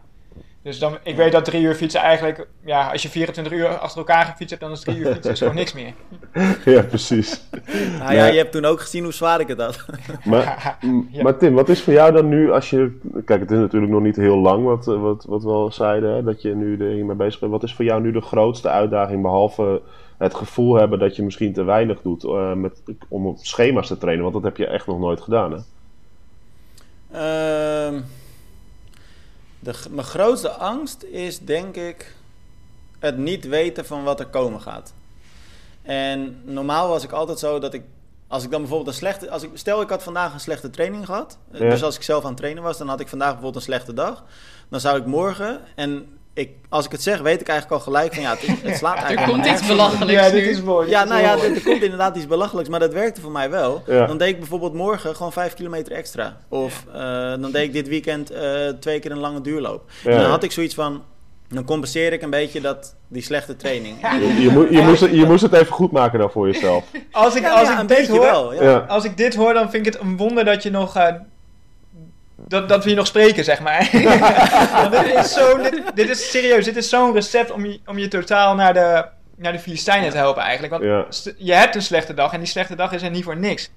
[0.62, 3.98] Dus dan, ik weet dat drie uur fietsen eigenlijk, ja, als je 24 uur achter
[3.98, 5.92] elkaar gefietst hebt, dan is drie uur fietsen is gewoon niks meer.
[6.74, 7.42] Ja, precies.
[7.98, 9.84] Nou ja, je hebt toen ook gezien hoe zwaar ik het had.
[10.24, 10.78] Maar,
[11.10, 11.22] ja.
[11.22, 14.02] maar Tim, wat is voor jou dan nu, als je, kijk, het is natuurlijk nog
[14.02, 17.16] niet heel lang wat, wat, wat we al zeiden, hè, dat je nu er hiermee
[17.16, 17.52] bezig bent.
[17.52, 19.82] Wat is voor jou nu de grootste uitdaging, behalve
[20.18, 23.98] het gevoel hebben dat je misschien te weinig doet uh, met, om op schema's te
[23.98, 24.22] trainen?
[24.22, 25.58] Want dat heb je echt nog nooit gedaan, hè?
[27.12, 28.00] Uh...
[29.60, 32.14] De, mijn grootste angst is denk ik
[32.98, 34.94] het niet weten van wat er komen gaat.
[35.82, 37.82] En normaal was ik altijd zo dat ik,
[38.26, 41.06] als ik dan bijvoorbeeld een slechte, als ik, stel ik had vandaag een slechte training
[41.06, 41.58] gehad, ja.
[41.58, 43.94] dus als ik zelf aan het trainen was, dan had ik vandaag bijvoorbeeld een slechte
[43.94, 44.24] dag,
[44.68, 48.14] dan zou ik morgen, en ik, als ik het zeg, weet ik eigenlijk al gelijk
[48.14, 49.26] van ja, het, het slaat eigenlijk.
[49.26, 50.12] Er komt iets belachelijks.
[50.12, 50.88] Ja, dit is mooi.
[50.88, 53.82] Ja, nou ja, er, er komt inderdaad iets belachelijks, maar dat werkte voor mij wel.
[53.86, 54.06] Ja.
[54.06, 56.36] Dan deed ik bijvoorbeeld morgen gewoon vijf kilometer extra.
[56.48, 56.94] Of uh,
[57.30, 59.90] dan deed ik dit weekend uh, twee keer een lange duurloop.
[60.04, 60.10] Ja.
[60.10, 61.02] En dan had ik zoiets van.
[61.48, 63.96] Dan compenseer ik een beetje dat, die slechte training.
[64.00, 66.84] Je, je, moet, je, moest, het, je moest het even goed maken dan voor jezelf.
[67.10, 70.02] Als ik, als ik, dit, hoor, wel, als ik dit hoor, dan vind ik het
[70.02, 71.04] een wonder dat je nog uh,
[72.46, 73.88] dat, dat we je nog spreken, zeg maar.
[74.90, 78.08] dit, is zo, dit, dit, is serieus, dit is zo'n recept om je, om je
[78.08, 79.04] totaal naar de,
[79.36, 80.72] naar de Filistijnen te helpen eigenlijk.
[80.72, 81.34] Want Ja.
[81.38, 83.70] je hebt een slechte dag en die slechte dag is er niet voor niks.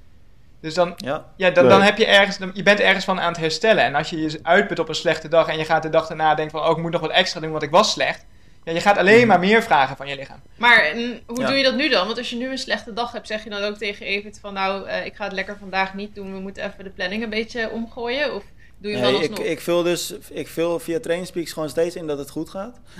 [0.61, 1.25] Dus dan, Ja.
[1.35, 1.73] ja, dan, Nee.
[1.73, 3.83] dan heb je ergens, dan- je bent ergens van aan het herstellen.
[3.83, 6.35] En als je je uitput op een slechte dag en je gaat de dag daarna
[6.35, 8.25] denken van, oh, ik moet nog wat extra doen, want ik was slecht.
[8.63, 10.39] Ja, je gaat alleen maar meer vragen van je lichaam.
[10.57, 11.47] Maar en, hoe Ja.
[11.47, 12.05] doe je dat nu dan?
[12.05, 14.53] Want als je nu een slechte dag hebt, zeg je dan ook tegen Evert van
[14.53, 16.33] nou, eh, ik ga het lekker vandaag niet doen.
[16.33, 18.35] We moeten even de planning een beetje omgooien.
[18.35, 18.43] Of
[18.77, 19.47] doe je Nee, wel ik, alsnog?
[19.47, 22.79] ik vul dus ik vul via Trainingspeaks gewoon steeds in dat het goed gaat.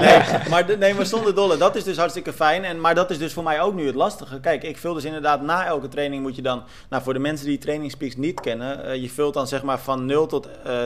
[0.00, 2.64] nee, maar, nee, maar zonder dolle, dat is dus hartstikke fijn.
[2.64, 4.40] En, maar dat is dus voor mij ook nu het lastige.
[4.40, 6.62] Kijk, ik vul dus inderdaad na elke training moet je dan...
[6.90, 8.84] Nou, voor de mensen die Trainingspeaks niet kennen...
[8.84, 10.48] eh, je vult dan zeg maar van 0 tot...
[10.64, 10.84] eh,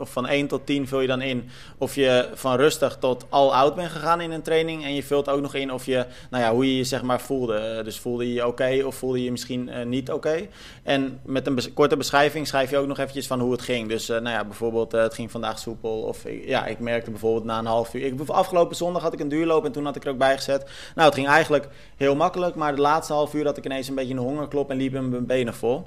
[0.00, 3.54] of van 1 tot 10 vul je dan in of je van rustig tot al
[3.54, 4.84] out bent gegaan in een training.
[4.84, 7.20] En je vult ook nog in of je, nou ja, hoe je je zeg maar
[7.20, 7.54] voelde.
[7.54, 10.48] Eh, Dus voelde je je oké of voelde je je misschien eh, niet oké.
[10.82, 13.88] En met een korte beschrijving schrijf je ook nog eventjes van hoe het ging.
[13.88, 16.02] Dus eh, nou ja, bijvoorbeeld het ging vandaag soepel.
[16.02, 18.02] Of ja, ik merkte bijvoorbeeld na een half uur.
[18.02, 20.70] Ik, afgelopen zondag had ik een duurloop en toen had ik er ook bij gezet.
[20.94, 22.54] Nou, het ging eigenlijk heel makkelijk.
[22.54, 25.26] Maar de laatste half uur had ik ineens een beetje een hongerklop en liep mijn
[25.26, 25.86] benen vol.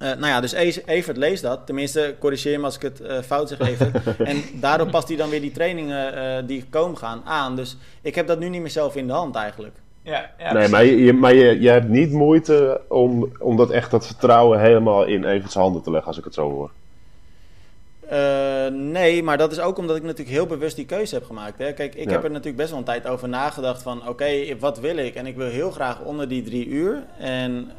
[0.00, 1.60] Eh, nou ja, dus E- Evert leest dat.
[1.66, 4.16] Tenminste, corrigeer me als ik het eh, fout zeg, Evert.
[4.30, 7.56] en daardoor past hij dan weer die trainingen eh, die komen gaan aan.
[7.56, 9.76] Dus ik heb dat nu niet meer zelf in de hand eigenlijk.
[10.02, 13.90] Ja, ja nee, maar, je, maar je, je hebt niet moeite om, om dat echt
[13.90, 16.70] dat vertrouwen helemaal in Evers handen te leggen, als ik het zo hoor.
[18.08, 21.58] Eh, nee, maar dat is ook omdat ik natuurlijk heel bewust die keuze heb gemaakt.
[21.58, 21.72] Hè.
[21.72, 22.10] Kijk, ik Ja.
[22.12, 24.08] heb er natuurlijk best wel een tijd over nagedacht van...
[24.08, 25.14] oké, wat wil ik?
[25.14, 27.02] En ik wil heel graag onder die drie uur.
[27.18, 27.70] En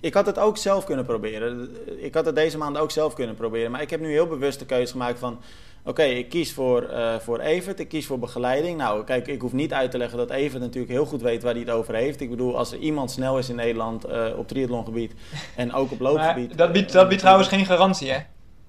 [0.00, 1.70] ik had het ook zelf kunnen proberen.
[1.96, 3.70] Ik had het deze maand ook zelf kunnen proberen.
[3.70, 5.40] Maar ik heb nu heel bewust de keuze gemaakt van...
[5.84, 8.78] oké, ik kies voor, eh, voor Evert, ik kies voor begeleiding.
[8.78, 11.52] Nou, kijk, ik hoef niet uit te leggen dat Evert natuurlijk heel goed weet waar
[11.52, 12.20] hij het over heeft.
[12.20, 15.12] Ik bedoel, als er iemand snel is in Nederland eh, op triathlongebied
[15.56, 16.58] en ook op Maar loopgebied...
[16.58, 18.18] dat biedt, dat biedt trouwens geen garantie, hè?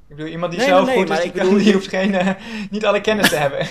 [0.10, 2.16] Ik bedoel, iemand die Nee, zelf nee, nee, goed is, die, bedoel- die hoeft geen,
[2.16, 2.30] eh,
[2.70, 3.68] niet alle kennis te hebben.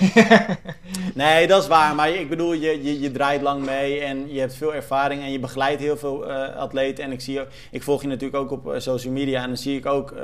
[1.14, 1.94] Nee, dat is waar.
[1.94, 5.32] Maar ik bedoel, je, je, je draait lang mee en je hebt veel ervaring en
[5.32, 7.04] je begeleidt heel veel eh, atleten.
[7.04, 9.76] En ik, zie, ik volg je natuurlijk ook op eh, social media en dan zie
[9.76, 10.14] ik ook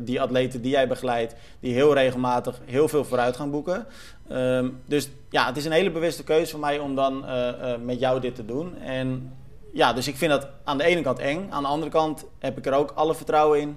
[0.00, 3.86] die atleten die jij begeleidt, die heel regelmatig heel veel vooruitgang boeken.
[4.28, 7.24] Ehm, dus ja, het is een hele bewuste keuze voor mij om dan
[7.84, 8.78] met jou dit te doen.
[8.78, 9.32] En
[9.72, 11.46] ja, dus ik vind dat aan de ene kant eng.
[11.50, 13.76] Aan de andere kant heb ik er ook alle vertrouwen in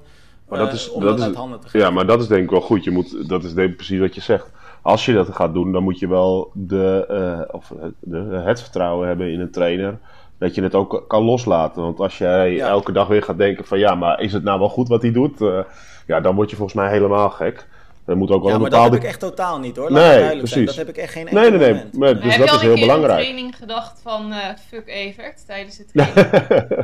[0.50, 1.80] Maar dat eh, is- om dat dat, is- uit handen te geven.
[1.88, 2.84] Ja, maar dat is denk ik wel goed.
[2.84, 4.52] Je moet, dat is precies wat je zegt.
[4.82, 8.62] Als je dat gaat doen, dan moet je wel de, eh, of het- de, het
[8.62, 9.98] vertrouwen hebben in een trainer.
[10.40, 11.82] Dat je het ook kan loslaten.
[11.82, 12.68] Want als jij Ja.
[12.68, 15.12] elke dag weer gaat denken van ja, maar is het nou wel goed wat hij
[15.12, 15.42] doet?
[15.42, 15.60] Eh,
[16.08, 17.68] ja, dan word je volgens mij helemaal gek.
[18.06, 19.92] Er moet ook wel Ja, een maar dat heb ik echt totaal niet hoor.
[19.92, 20.38] Laat Nee, zijn.
[20.38, 20.66] precies.
[20.66, 21.84] Dat heb ik echt geen enkel Nee, nee, nee.
[21.94, 22.22] moment.
[22.22, 23.18] Dus heb dat je is al een heel keer in belangrijk.
[23.20, 26.30] een training gedacht van eh, fuck Evert tijdens het training?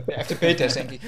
[0.05, 1.01] De FTP-test, denk ik.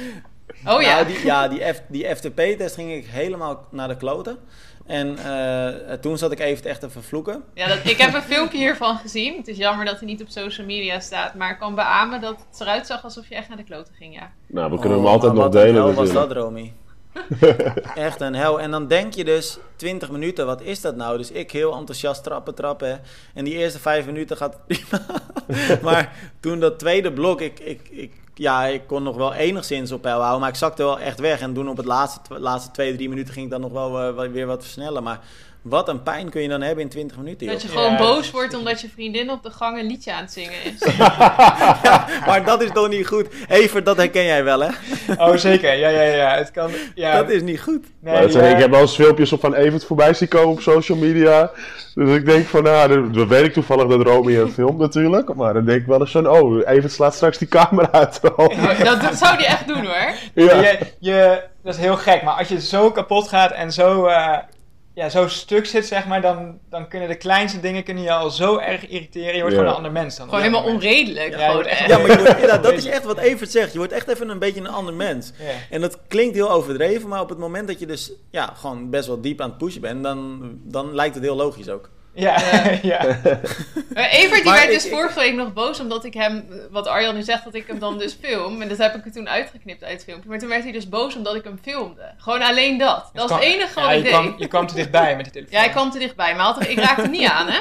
[0.68, 0.94] Oh ja.
[0.94, 4.38] Nou, die, ja, die, F, die FTP-test ging ik helemaal naar de kloten.
[4.86, 7.44] En eh, toen zat ik even echt te vervloeken.
[7.54, 9.38] Ja, dat, ik heb een filmpje hiervan gezien.
[9.38, 11.34] Het is jammer dat hij niet op social media staat.
[11.34, 14.14] Maar ik kan beamen dat het eruit zag alsof je echt naar de kloten ging,
[14.16, 14.32] ja.
[14.48, 15.76] Nou, we kunnen Oh, hem altijd maar nog wat delen.
[15.76, 16.28] hel was natuurlijk.
[16.34, 16.74] dat, Romy.
[17.96, 18.62] Echt een hel.
[18.62, 21.18] En dan denk je dus 20 minuten, wat is dat nou?
[21.18, 22.88] Dus ik heel enthousiast trappen, trappen.
[22.90, 22.96] hè.
[23.34, 25.02] En die eerste vijf minuten gaat prima.
[25.90, 30.02] maar toen dat tweede blok, ik, ik, ik, ja, ik kon nog wel enigszins op
[30.02, 30.40] peil houden.
[30.40, 31.40] Maar ik zakte wel echt weg.
[31.40, 34.32] En toen op het laatste, laatste twee, drie minuten ging ik dan nog wel eh,
[34.32, 35.04] weer wat versnellen.
[35.04, 35.20] Maar
[35.66, 37.48] wat een pijn kun je dan hebben in 20 minuten.
[37.48, 40.14] Dat je gewoon Ja, boos dat wordt omdat je vriendin op de gang een liedje
[40.14, 40.98] aan het zingen is.
[42.28, 43.28] maar dat is toch niet goed?
[43.48, 44.70] Evert, dat herken jij wel, hè?
[45.18, 45.74] Oh, zeker.
[45.78, 46.36] Ja, ja, ja.
[46.38, 46.72] Het kan...
[46.96, 47.16] Ja.
[47.18, 47.86] Dat is niet goed.
[48.00, 48.48] Nee, dat ik, ja.
[48.48, 51.52] ik heb wel eens filmpjes op van Evert voorbij zien komen op social media.
[51.96, 55.34] Dus ik denk van, nou, dan- dan weet ik toevallig dat Romy een film natuurlijk.
[55.36, 58.20] Maar dan denk ik wel eens van, oh, Evert slaat straks die camera uit.
[58.22, 60.14] dat, dat zou die echt doen hoor.
[60.34, 60.60] ja.
[60.62, 64.38] Je, je, dat is heel gek, maar als je zo kapot gaat en zo, eh,
[64.96, 68.30] ja, zo stuk zit, zeg maar, dan, dan kunnen de kleinste dingen kunnen je al
[68.30, 69.34] zo erg irriteren.
[69.36, 69.60] Je wordt Ja.
[69.62, 70.26] gewoon een ander mens dan.
[70.26, 70.84] Gewoon helemaal moment.
[70.84, 71.38] onredelijk.
[71.38, 71.88] Ja, gewoon echt-.
[71.88, 73.72] Ja, maar je wordt, ja, dat is echt wat Evert zegt.
[73.72, 75.32] Je wordt echt even een beetje een ander mens.
[75.40, 75.46] Ja.
[75.70, 79.08] En dat klinkt heel overdreven, maar op het moment dat je dus ja, gewoon best
[79.08, 81.90] wel diep aan het pushen bent, dan, dan lijkt het heel logisch ook.
[82.16, 82.78] Ja, Ja.
[82.82, 83.02] ja.
[83.94, 86.46] Maar Evert die Maar werd ik- dus ik- vorige week nog boos omdat ik hem,
[86.72, 88.62] wat Arjan nu zegt, dat ik hem dan dus film.
[88.62, 90.30] En dat heb ik toen uitgeknipt uit het filmpje.
[90.30, 92.14] Maar toen werd hij dus boos omdat ik hem filmde.
[92.18, 93.10] Gewoon alleen dat.
[93.14, 94.12] Dat was het enige wat ja, ik je deed.
[94.12, 95.54] kwam, je kwam te dichtbij met de telefoon.
[95.54, 97.60] Ja, hij kwam te dichtbij, maar had ik raakte niet aan, hè?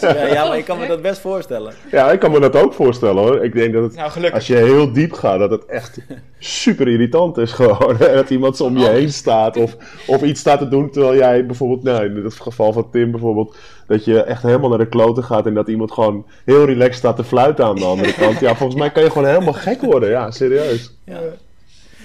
[0.00, 1.72] Ja, ja, maar ik kan me dat best voorstellen.
[1.90, 3.44] ja, ik kan me dat ook voorstellen hoor.
[3.44, 5.98] Ik denk dat het, Nou, als je heel diep gaat, dat het echt
[6.38, 7.96] super irritant is gewoon.
[7.98, 9.76] dat iemand zo om je heen staat of,
[10.06, 13.56] of iets staat te doen terwijl jij bijvoorbeeld, nou in het geval van Tim bijvoorbeeld,
[13.86, 17.16] dat je echt helemaal naar de kloten gaat en dat iemand gewoon heel relaxed staat
[17.16, 18.40] te fluiten aan de andere kant.
[18.40, 20.10] Ja, volgens mij kan je gewoon helemaal gek worden.
[20.10, 20.94] Ja, serieus.
[21.04, 21.18] Ja.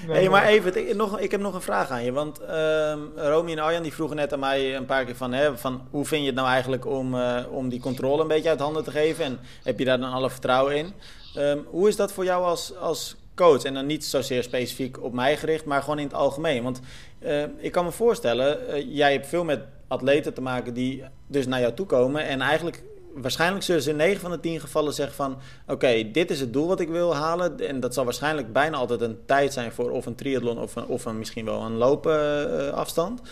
[0.08, 2.12] Hey, maar even, ik, nog, ik heb nog een vraag aan je.
[2.12, 5.58] Want uh, Romy en Arjan die vroegen net aan mij een paar keer van, hè,
[5.58, 8.60] van hoe vind je het nou eigenlijk om, uh, om die controle een beetje uit
[8.60, 9.26] handen te geven?
[9.26, 10.94] En heb je daar dan alle vertrouwen in?
[11.38, 13.64] Um, hoe is dat voor jou als, als coach?
[13.64, 16.64] En dan niet zozeer specifiek op mij gericht, maar gewoon in het algemeen.
[16.64, 16.80] Want
[17.20, 21.60] uh, ik kan me voorstellen, jij hebt veel met atleten te maken die dus naar
[21.60, 22.84] jou toe komen en eigenlijk
[23.16, 25.38] waarschijnlijk zullen ze in 9 van de 10 gevallen zeggen van...
[25.68, 27.60] oké, dit is het doel wat ik wil halen.
[27.60, 30.60] En dat zal waarschijnlijk bijna altijd een tijd zijn voor of een triathlon...
[30.60, 33.22] of, een, of een, misschien wel een loopafstand.
[33.22, 33.28] Uh,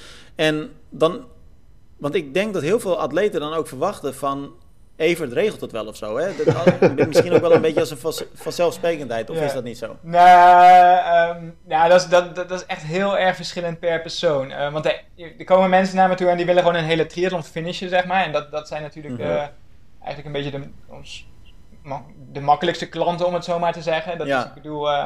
[0.46, 1.26] en dan...
[1.98, 4.52] Want ik denk dat heel veel atleten dan ook verwachten van...
[4.96, 6.30] Evert regelt het wel of zo, hè?
[6.46, 9.44] Dat, misschien ook wel een beetje als een vanzelfsprekendheid, of ja.
[9.44, 9.98] is dat niet zo?
[10.02, 14.50] Nee, um, ja, dat is, dat, dat, is echt heel erg verschillend per persoon.
[14.50, 15.04] Uh, want er,
[15.38, 18.06] er, komen mensen naar me toe en die willen gewoon een hele triathlon finishen, zeg
[18.06, 18.26] maar.
[18.26, 19.18] En dat, dat zijn natuurlijk...
[19.18, 19.36] Mm -hmm.
[19.36, 19.44] uh,
[20.04, 21.28] eigenlijk een beetje de, ons,
[22.32, 24.18] de makkelijkste klanten, om het zo maar te zeggen.
[24.18, 24.40] Dat ja.
[24.40, 25.06] is, ik bedoel, uh,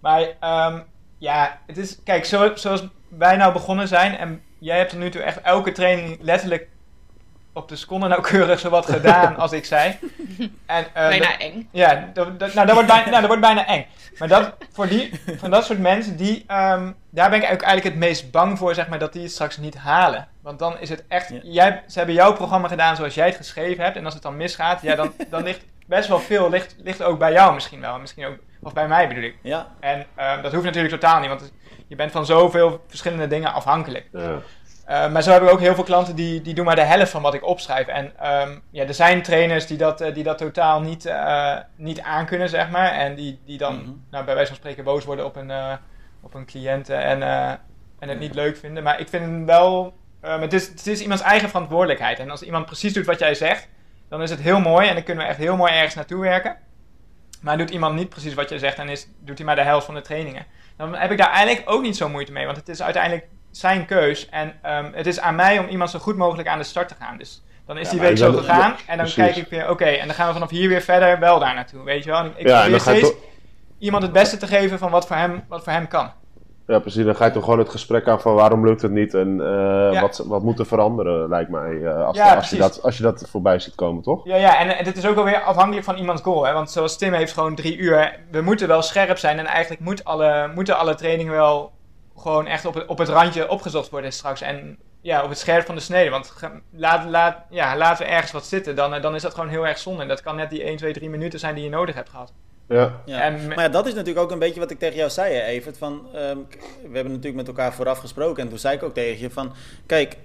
[0.00, 0.84] maar um,
[1.18, 5.10] ja, het is, kijk, zo, zoals wij nou begonnen zijn en jij hebt tot nu
[5.10, 6.68] toe echt elke training letterlijk
[7.56, 9.98] op de seconde nauwkeurig zowat gedaan als ik zei.
[10.66, 11.68] En, uh, bijna eng.
[11.72, 13.86] Ja, dat, dat, nou, dat, wordt bijna, nou, dat wordt bijna eng.
[14.18, 17.84] Maar dat, voor die, van dat soort mensen, die, um, daar ben ik ook eigenlijk
[17.84, 20.28] het meest bang voor, zeg maar, dat die het straks niet halen.
[20.42, 21.40] Want dan is het echt, ja.
[21.42, 23.96] jij, ze hebben jouw programma gedaan zoals jij het geschreven hebt.
[23.96, 27.18] En als het dan misgaat, ja, dan, dan ligt best wel veel, ligt, ligt ook
[27.18, 27.98] bij jou misschien wel.
[27.98, 29.36] Misschien ook, of bij mij bedoel ik.
[29.42, 29.66] Ja.
[29.80, 31.52] En um, dat hoeft natuurlijk totaal niet, want
[31.86, 34.08] je bent van zoveel verschillende dingen afhankelijk.
[34.12, 34.38] Ja.
[34.88, 37.10] Uh, maar zo heb ik ook heel veel klanten die, die doen maar de helft
[37.10, 37.86] van wat ik opschrijf.
[37.86, 42.00] En um, ja, er zijn trainers die dat, uh, die dat totaal niet, uh, niet
[42.00, 42.90] aankunnen, zeg maar.
[42.92, 43.90] En die, die dan Mhm.
[44.10, 45.52] nou, bij wijze van spreken boos worden op een,
[46.22, 47.22] op een cliënt en,
[47.98, 48.82] en het niet leuk vinden.
[48.82, 49.94] Maar ik vind het wel...
[50.24, 52.18] Um, het, is, het is iemands eigen verantwoordelijkheid.
[52.18, 53.68] En als iemand precies doet wat jij zegt,
[54.08, 54.88] dan is het heel mooi.
[54.88, 56.56] En dan kunnen we echt heel mooi ergens naartoe werken.
[57.40, 59.86] Maar doet iemand niet precies wat jij zegt en is, doet hij maar de helft
[59.86, 60.46] van de trainingen.
[60.76, 62.44] Dan heb ik daar eigenlijk ook niet zo moeite mee.
[62.44, 64.28] Want het is uiteindelijk zijn keus.
[64.28, 66.94] En um, het is aan mij om iemand zo goed mogelijk aan de start te
[67.00, 67.18] gaan.
[67.18, 68.58] Dus dan is Ja, die week zo gegaan.
[68.58, 69.14] ja, en dan precies.
[69.14, 71.82] kijk ik weer, oké, en dan gaan we vanaf hier weer verder wel daar naartoe.
[71.84, 72.18] Weet je wel?
[72.18, 73.18] En ik Ja, probeer steeds toch-
[73.78, 76.10] iemand het beste te geven van wat voor hem, wat voor hem kan.
[76.66, 77.04] Ja, precies.
[77.04, 80.00] Dan ga je toch gewoon het gesprek aan van waarom lukt het niet en eh,
[80.00, 81.82] wat, wat moet er veranderen, lijkt mij.
[81.84, 84.24] eh, als, als, je dat, als je dat voorbij ziet komen, toch?
[84.24, 86.46] Ja, ja, en, en het is ook alweer afhankelijk van iemands goal.
[86.46, 86.52] Hè?
[86.52, 88.18] Want zoals Tim heeft gewoon drie uur.
[88.30, 89.38] We moeten wel scherp zijn.
[89.38, 91.72] En eigenlijk moet alle, moeten alle trainingen wel
[92.16, 94.40] gewoon echt op het, op het randje opgezocht worden straks.
[94.40, 96.10] En ja, op het scherp van de snede.
[96.10, 98.76] Want ge- laat, laat, ja, laten we ergens wat zitten.
[98.76, 100.02] Dan, eh, dan is dat gewoon heel erg zonde.
[100.02, 102.32] En dat kan net die 1, 2, 3 minuten zijn die je nodig hebt gehad.
[102.68, 103.00] Ja.
[103.04, 103.20] Ja.
[103.20, 105.42] En- maar ja, dat is natuurlijk ook een beetje wat ik tegen jou zei, hè,
[105.42, 105.78] Evert.
[105.78, 106.36] Van, ehm,
[106.82, 108.42] we hebben natuurlijk met elkaar vooraf gesproken.
[108.42, 109.52] En toen zei ik ook tegen je van...
[109.86, 110.16] Kijk,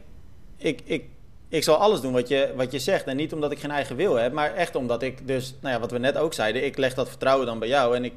[0.57, 1.05] ik, ik,
[1.49, 3.05] ik zal alles doen wat je, wat je zegt.
[3.05, 4.33] En niet omdat ik geen eigen wil heb.
[4.33, 5.55] Maar echt omdat ik dus...
[5.61, 6.65] Nou ja, wat we net ook zeiden.
[6.65, 7.95] Ik leg dat vertrouwen dan bij jou.
[7.95, 8.13] En ik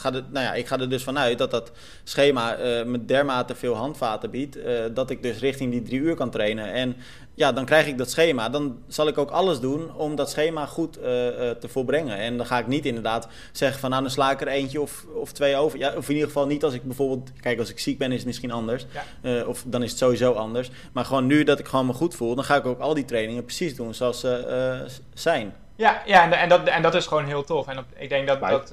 [0.00, 1.72] ga er, nou ja, ik ga er dus vanuit dat dat
[2.04, 4.62] schema eh, me dermate veel handvaten biedt.
[4.62, 6.72] eh, dat ik dus richting die drie uur kan trainen.
[6.72, 6.96] En
[7.34, 8.48] ja, dan krijg ik dat schema.
[8.48, 11.02] Dan zal ik ook alles doen om dat schema goed eh,
[11.50, 12.16] te volbrengen.
[12.16, 15.04] En dan ga ik niet inderdaad zeggen van nou dan sla ik er eentje of,
[15.14, 15.78] of twee over.
[15.78, 17.32] Ja, of in ieder geval niet als ik bijvoorbeeld...
[17.40, 18.86] Kijk, als ik ziek ben is het misschien anders.
[19.22, 19.44] Ja.
[19.44, 20.70] Of dan is het sowieso anders.
[20.92, 22.34] Maar gewoon nu dat ik gewoon me goed voel...
[22.34, 25.54] dan ga ik ook al die trainingen precies doen zoals ze zijn.
[25.76, 27.66] Ja, ja en, en, dat, en dat is gewoon heel tof.
[27.66, 28.72] En op, ik denk dat, dat,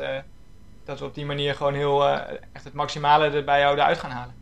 [0.86, 2.20] dat we op die manier gewoon heel eh,
[2.54, 4.34] echt het maximale er bij jou eruit gaan halen.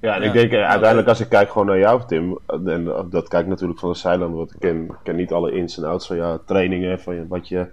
[0.00, 0.26] Ja, en Ja.
[0.26, 3.42] ik denk eh, uiteindelijk als ik kijk gewoon naar jou, Tim, en eh, dat kijk
[3.42, 6.06] ik natuurlijk van de zijlijn, want ik ken, ik ken niet alle ins en outs
[6.06, 7.66] van jouw trainingen, van je- wat je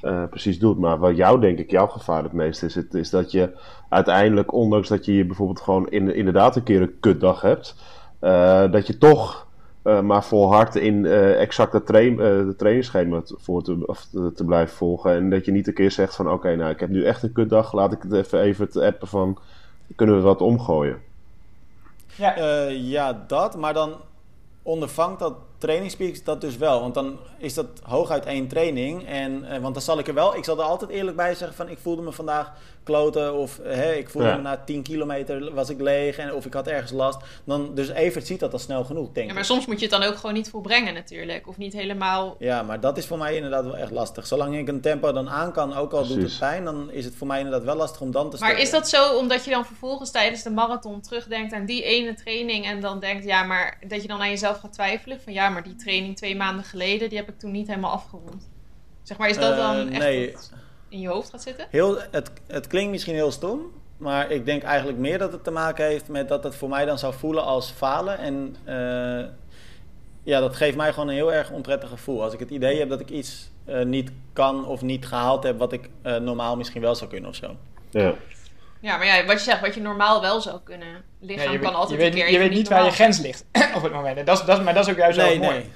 [0.00, 0.78] eh, precies doet.
[0.78, 4.52] Maar wat jou, denk ik, jouw gevaar het meest is, het, is dat je uiteindelijk,
[4.52, 7.74] ondanks dat je hier bijvoorbeeld gewoon in, inderdaad een keer een kutdag hebt,
[8.20, 9.46] eh, dat je toch
[9.88, 14.04] eh, maar volhardt in eh, exact het train, eh, de trainingsschema te- voor te, of
[14.12, 15.12] te, te blijven volgen.
[15.12, 17.32] En dat je niet een keer zegt van oké, nou ik heb nu echt een
[17.32, 19.38] kutdag, laat ik het even, even te appen van,
[19.96, 21.02] kunnen we wat omgooien?
[22.14, 23.56] Ja, Eh, ja, dat.
[23.56, 23.94] Maar dan
[24.62, 26.80] ondervangt dat trainingspeaks dat dus wel.
[26.80, 29.06] Want dan is dat hooguit één training.
[29.06, 30.36] En, eh, want dan zal ik er wel...
[30.36, 31.68] Ik zal er altijd eerlijk bij zeggen van...
[31.68, 33.34] Ik voelde me vandaag kloten.
[33.34, 34.36] Of eh, hè, ik voelde Ja.
[34.36, 36.16] me na 10 kilometer was ik leeg.
[36.18, 37.18] En, of ik had ergens last.
[37.44, 40.00] Dan, dus Evert ziet dat al snel genoeg, denk Ja, maar soms moet je het
[40.00, 41.48] dan ook gewoon niet volbrengen natuurlijk.
[41.48, 42.36] Of niet helemaal...
[42.38, 44.26] Ja, maar dat is voor mij inderdaad wel echt lastig.
[44.26, 46.64] Zolang ik een tempo dan aan kan, ook al doet het pijn...
[46.64, 49.16] dan is het voor mij inderdaad wel lastig om dan te Maar is dat zo
[49.16, 53.24] omdat je dan vervolgens tijdens de marathon terugdenkt aan die ene training en dan denkt,
[53.24, 56.36] ja, maar dat je dan aan jezelf gaat twijfelen van ja, maar die training twee
[56.36, 58.48] maanden geleden, die heb ik toen niet helemaal afgerond.
[59.02, 60.32] Zeg maar, is dat Eh, dan echt nee.
[60.32, 60.52] wat
[60.88, 61.66] in je hoofd gaat zitten?
[61.70, 63.60] Heel, het, het klinkt misschien heel stom,
[63.96, 66.84] maar ik denk eigenlijk meer dat het te maken heeft met dat het voor mij
[66.84, 68.18] dan zou voelen als falen.
[68.18, 69.24] En eh,
[70.22, 72.22] ja, dat geeft mij gewoon een heel erg onprettig gevoel.
[72.22, 75.58] Als ik het idee heb dat ik iets eh, niet kan of niet gehaald heb
[75.58, 77.56] wat ik eh, normaal misschien wel zou kunnen of zo.
[77.90, 78.14] Ja.
[78.80, 80.88] Ja, maar ja, wat je zegt, wat je normaal wel zou kunnen.
[81.20, 82.90] Lichaam Ja, je kan weet, altijd je een weet, keer je weet niet waar je
[82.90, 83.44] grens ligt
[83.76, 84.16] op het moment.
[84.18, 85.58] En dat, is- dat, is- maar dat is ook juist Nee, wel mooi.
[85.58, 85.70] nee.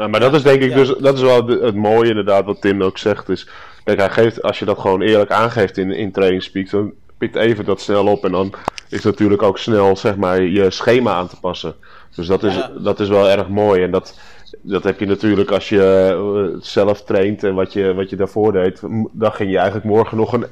[0.00, 2.82] Nou, maar dat is denk ik dus, dat is wel het mooie inderdaad wat Tim
[2.82, 3.28] ook zegt.
[3.28, 3.48] Is,
[3.84, 7.64] kijk, hij geeft, als je dat gewoon eerlijk aangeeft in, in trainingspeak, dan pikt even
[7.64, 8.52] dat snel op en dan
[8.88, 11.74] is natuurlijk ook snel zeg maar je schema aan te passen.
[12.16, 12.70] Dus dat is, Ja.
[12.78, 14.18] dat is wel erg mooi en dat,
[14.60, 16.08] dat heb je natuurlijk als je
[16.54, 18.80] eh, zelf traint en wat je, wat je daarvoor deed.
[19.12, 20.46] Dan ging je eigenlijk morgen nog een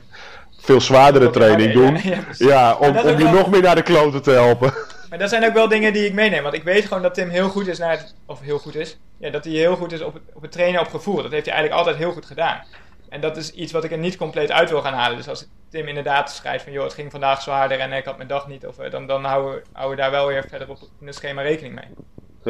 [0.58, 1.96] veel zwaardere training doen.
[2.02, 4.72] Ja, ja, om, om je nog meer naar de kloten te helpen.
[5.10, 6.42] Maar dat zijn ook wel dingen die ik meeneem.
[6.42, 8.14] Want ik weet gewoon dat Tim heel goed is naar het...
[8.26, 8.98] Of heel goed is.
[9.18, 11.22] Ja, dat hij heel goed is op het, op het trainen op gevoel.
[11.22, 12.64] Dat heeft hij eigenlijk altijd heel goed gedaan.
[13.08, 15.16] En dat is iets wat ik er niet compleet uit wil gaan halen.
[15.16, 16.72] Dus als Tim inderdaad schrijft van...
[16.72, 18.66] joh, het ging vandaag zwaarder en ik had mijn dag niet.
[18.66, 21.14] Of, eh, dan, dan houden, we- houden we daar wel weer verder op in het
[21.16, 21.88] schema rekening mee.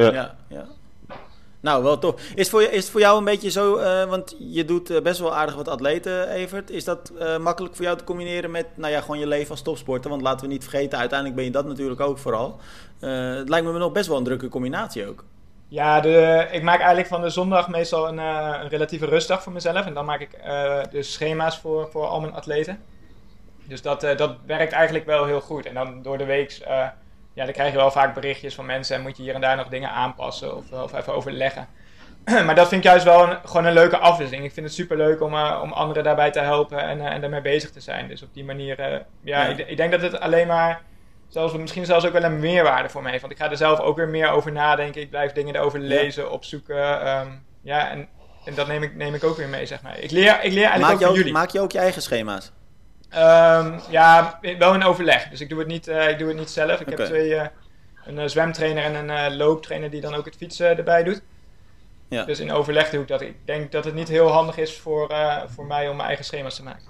[0.04, 0.12] Ja.
[0.12, 0.66] Ja, ja.
[1.60, 2.22] Nou, wel tof.
[2.34, 5.20] Is voor, is het voor jou een beetje zo, eh, want je doet eh, best
[5.20, 6.70] wel aardig wat atleten, Evert.
[6.70, 9.62] Is dat eh, makkelijk voor jou te combineren met nou ja, gewoon je leven als
[9.62, 10.10] topsporter?
[10.10, 12.60] Want laten we niet vergeten, uiteindelijk ben je dat natuurlijk ook vooral.
[13.00, 15.24] Het lijkt me nog best wel een drukke combinatie ook.
[15.68, 19.86] Ja, de, ik maak eigenlijk van de zondag meestal een, een relatieve rustdag voor mezelf.
[19.86, 20.30] En dan maak ik
[20.90, 22.80] de schema's voor, voor al mijn atleten.
[23.64, 25.66] Dus dat, dat werkt eigenlijk wel heel goed.
[25.66, 26.58] En dan door de week,
[27.38, 28.96] ja, dan krijg je wel vaak berichtjes van mensen.
[28.96, 31.68] En moet je hier en daar nog dingen aanpassen of, of even overleggen.
[32.46, 34.44] maar dat vind ik juist wel een, gewoon een leuke afwisseling.
[34.46, 37.20] Ik vind het super leuk om, eh, om anderen daarbij te helpen en, eh, en
[37.20, 38.08] daarmee bezig te zijn.
[38.08, 38.90] Dus op die manier, eh,
[39.22, 39.46] ja, Ja.
[39.46, 40.80] Ik, ik denk dat het alleen maar
[41.28, 43.20] zelfs, misschien zelfs ook wel een meerwaarde voor me heeft.
[43.20, 45.00] Want ik ga er zelf ook weer meer over nadenken.
[45.00, 47.00] Ik blijf dingen erover lezen, opzoeken.
[47.00, 47.28] ehm,
[47.62, 48.08] ja, en,
[48.44, 49.98] en dat neem ik, neem ik ook weer mee, zeg maar.
[49.98, 51.32] Ik leer, ik leer eigenlijk Maak ook je van ook, jullie.
[51.32, 52.52] maak je ook je eigen schema's?
[53.08, 55.28] Ehm, ja, wel in overleg.
[55.28, 56.80] Dus ik doe het niet, eh, ik doe het niet zelf.
[56.80, 57.46] Ik heb twee, eh,
[58.04, 61.22] een eh, zwemtrainer en een looptrainer die dan ook het fietsen erbij doet.
[62.08, 62.24] Ja.
[62.24, 63.20] Dus in overleg doe ik dat.
[63.20, 65.12] Ik denk dat het niet heel handig is voor,
[65.46, 66.82] voor mij om mijn eigen schema's te maken.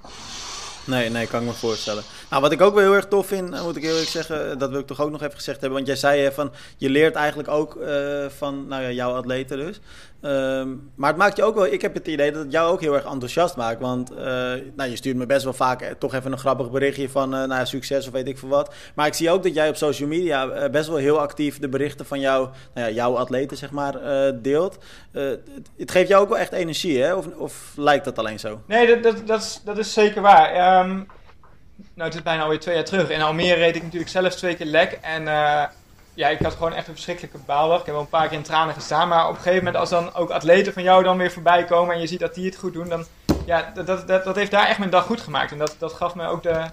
[0.84, 2.02] Nee, nee, kan ik me voorstellen.
[2.30, 4.70] Nou, wat ik ook wel heel erg tof vind, moet ik heel eerlijk zeggen, dat
[4.70, 5.76] wil ik toch ook nog even gezegd hebben.
[5.78, 7.78] Want jij zei hè, van, je leert eigenlijk ook
[8.36, 9.80] van nou ja, jouw atleten dus.
[10.20, 12.80] Ehm, maar het maakt je ook wel, ik heb het idee dat het jou ook
[12.80, 13.80] heel erg enthousiast maakt.
[13.80, 14.24] Want eh,
[14.76, 17.44] nou, je stuurt me best wel vaak eh, toch even een grappig berichtje van eh,
[17.44, 18.74] nou succes of weet ik veel wat.
[18.94, 22.06] Maar ik zie ook dat jij op social media best wel heel actief de berichten
[22.06, 23.96] van jou, nou ja, jouw atleten zeg maar,
[24.42, 24.78] deelt.
[25.12, 25.40] Het,
[25.76, 27.14] het geeft jou ook wel echt energie, hè?
[27.14, 28.60] Of, of lijkt dat alleen zo?
[28.66, 30.52] Nee, dat, dat, dat, is, dat is zeker waar.
[30.52, 30.94] Ehm,
[31.94, 33.10] nou, het is bijna alweer twee jaar terug.
[33.10, 34.98] In Almere reed ik natuurlijk zelf twee keer lek.
[35.02, 35.24] En
[36.18, 37.80] ja, ik had gewoon echt een verschrikkelijke baaldag.
[37.80, 39.08] Ik heb wel een paar keer in tranen gestaan.
[39.08, 41.94] Maar op een gegeven moment, als dan ook atleten van jou dan weer voorbij komen...
[41.94, 43.04] en je ziet dat die het goed doen, dan...
[43.46, 45.52] Ja, dat, dat, dat, dat heeft daar echt mijn dag goed gemaakt.
[45.52, 46.64] En dat, dat gaf me ook de,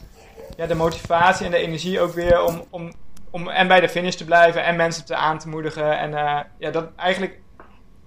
[0.57, 2.93] ja, de motivatie en de energie ook weer om, om,
[3.29, 4.63] om en bij de finish te blijven...
[4.63, 5.97] en mensen te aan te moedigen.
[5.99, 7.39] En eh, ja, dat eigenlijk,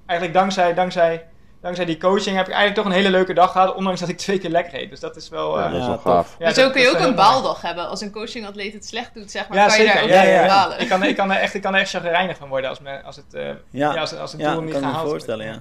[0.06, 0.74] eigenlijk dankzij...
[0.74, 1.26] dankzij
[1.60, 4.16] dankzij die coaching heb ik eigenlijk toch een hele leuke dag gehad, ondanks dat ik
[4.18, 4.90] twee keer lek reed.
[4.90, 5.58] Dus dat is wel...
[5.58, 6.12] Ja, eh, dat is Ja, wel tof.
[6.12, 6.36] gaaf.
[6.38, 7.88] ja, zo kun je ook een baaldag hebben.
[7.88, 9.94] Als een coachingatleet het slecht doet, zeg maar, Ja, kan je zeker.
[9.94, 10.46] daar ook Ja, ja, ja.
[10.46, 10.80] balen.
[10.80, 13.02] Ik kan, ik, kan er echt, ik kan er echt chagrijnig van worden als, me,
[13.02, 13.54] als het, eh, Ja.
[13.70, 14.00] ja.
[14.00, 15.60] als, als het Ja, doel niet kan ik me gehaald voorstellen, wordt.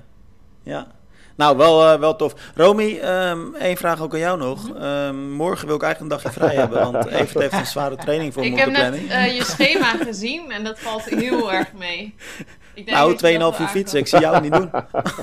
[0.64, 0.72] ja.
[0.74, 0.88] ja.
[1.36, 2.34] Nou, wel, eh, wel tof.
[2.56, 4.70] Romy, ehm één vraag ook aan jou nog.
[4.80, 8.34] Ehm, morgen wil ik eigenlijk een dagje vrij hebben, want Evert heeft een zware training
[8.34, 11.74] voor me Ik op heb net eh, je schema gezien en dat valt heel erg
[11.74, 12.16] mee.
[12.78, 14.72] Ik denk nou, dat je dat 2,5 wel uur fietsen, ik zie jou niet doen.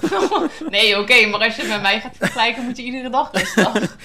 [0.70, 3.72] nee, oké, maar als je het met mij gaat vergelijken, moet je iedere dag rustig.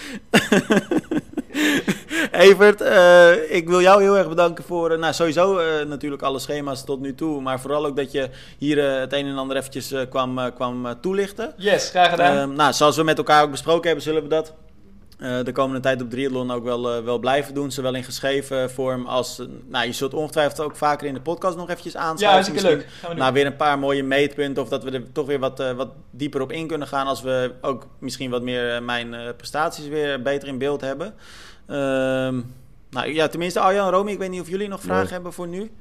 [2.32, 6.40] Evert, eh, ik wil jou heel erg bedanken voor, eh, nou sowieso eh, natuurlijk alle
[6.40, 9.92] schema's tot nu toe, maar vooral ook dat je hier het een en ander eventjes
[9.92, 11.54] eh, kwam, kwam toelichten.
[11.58, 12.38] Yes, graag gedaan.
[12.38, 14.54] Ehm, nou, zoals we met elkaar ook besproken hebben, zullen we dat
[15.20, 17.72] eh, de komende tijd op Triathlon ook wel, eh, wel blijven doen.
[17.72, 19.40] Zowel in geschreven vorm als...
[19.40, 22.52] eh, nou, je zult ongetwijfeld ook vaker in de podcast nog eventjes ja, aansluiten.
[22.54, 23.10] hartstikke leuk.
[23.10, 23.20] We.
[23.20, 24.64] Nou, weer een paar mooie meetpunten.
[24.64, 27.08] Of dat we er toch weer wat, eh, wat dieper op in kunnen gaan.
[27.08, 31.14] Als we ook misschien wat meer mijn eh, prestaties weer beter in beeld hebben.
[31.68, 32.42] Ehm,
[32.90, 35.12] nou ja, tenminste, Arjan en Romy, ik weet niet of jullie nog vragen Nee.
[35.14, 35.72] hebben voor nu.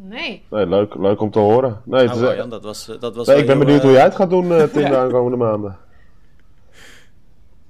[0.00, 0.42] Nee.
[0.50, 1.80] Nee, leuk, leuk om te horen.
[1.84, 3.92] Nee, het Nou, is- Arjan, dat was, dat was nee, ik ben heel, benieuwd hoe
[3.92, 4.88] jij het gaat doen, eh Tim, Ja.
[4.90, 5.76] de aankomende maanden.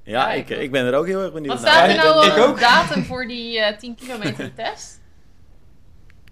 [0.09, 1.73] Ja, Ja, ik, ik- ik ben er ook heel erg benieuwd Wat naar.
[1.73, 2.55] staat er ik- nou ik al ook.
[2.55, 5.01] een datum voor die eh 10 kilometer test?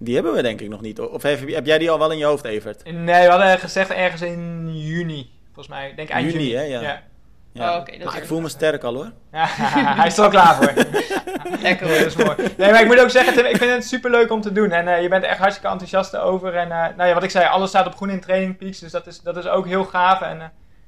[0.00, 1.00] Die hebben we denk ik nog niet.
[1.00, 2.84] Of heb, heb jij die al wel in je hoofd, Evert?
[2.92, 5.88] Nee, we hadden gezegd ergens in juni, volgens mij.
[5.90, 6.57] Ik denk eind Juni, juni.
[6.57, 6.80] hè, ja.
[6.80, 7.03] ja.
[7.53, 7.74] Ja.
[7.74, 9.12] Oh, oké, dat maar ik voel me sterk al hoor.
[9.32, 9.46] Ja,
[9.98, 10.72] hij is er al klaar voor.
[11.62, 11.98] Lekker hoor.
[11.98, 12.36] dat is mooi.
[12.57, 14.70] Nee, maar ik moet ook zeggen, Tim, ik vind het super leuk om te doen.
[14.70, 16.55] En eh, je bent er echt hartstikke enthousiast over.
[16.57, 18.78] En eh, nou ja, wat ik zei, alles staat op groen in Training Peaks.
[18.78, 20.20] Dus dat is, dat is ook heel gaaf.
[20.20, 20.46] En eh,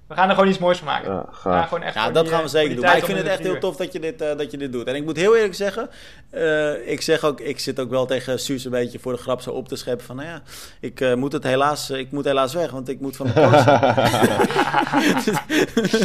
[0.09, 1.26] We gaan er gewoon iets moois van maken.
[1.44, 2.84] Ja, gewoon echt Ja, dat die, gaan we eh, zeker doen.
[2.84, 4.86] Maar ik vind het echt heel tof dat je dit, eh, dat je dit doet.
[4.86, 5.88] En ik moet heel eerlijk zeggen,
[6.30, 9.40] eh, ik zeg ook, ik zit ook wel tegen Suus een beetje voor de grap
[9.40, 10.42] zo op te scheppen van, nou ja,
[10.80, 13.64] ik eh, moet het helaas, ik moet helaas weg, want ik moet van de coach.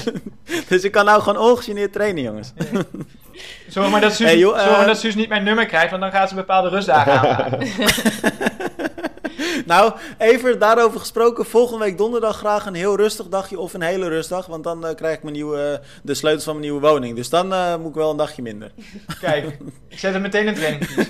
[0.69, 2.53] dus ik kan nou gewoon ongegeneerd trainen, jongens.
[3.67, 6.01] Zorg maar dat Suus, Hey, joh, zorg maar dat Suus niet mijn nummer krijgt, want
[6.01, 7.59] dan gaat ze bepaalde rustdagen aanvragen.
[9.65, 14.07] nou, even daarover gesproken, volgende week donderdag graag een heel rustig dagje of een hele
[14.07, 17.15] rustdag, want dan eh, krijg ik mijn nieuwe, eh, de sleutels van mijn nieuwe woning.
[17.15, 18.71] Dus dan eh, moet ik wel een dagje minder.
[19.21, 19.57] Kijk,
[19.87, 20.89] ik zet het meteen in training.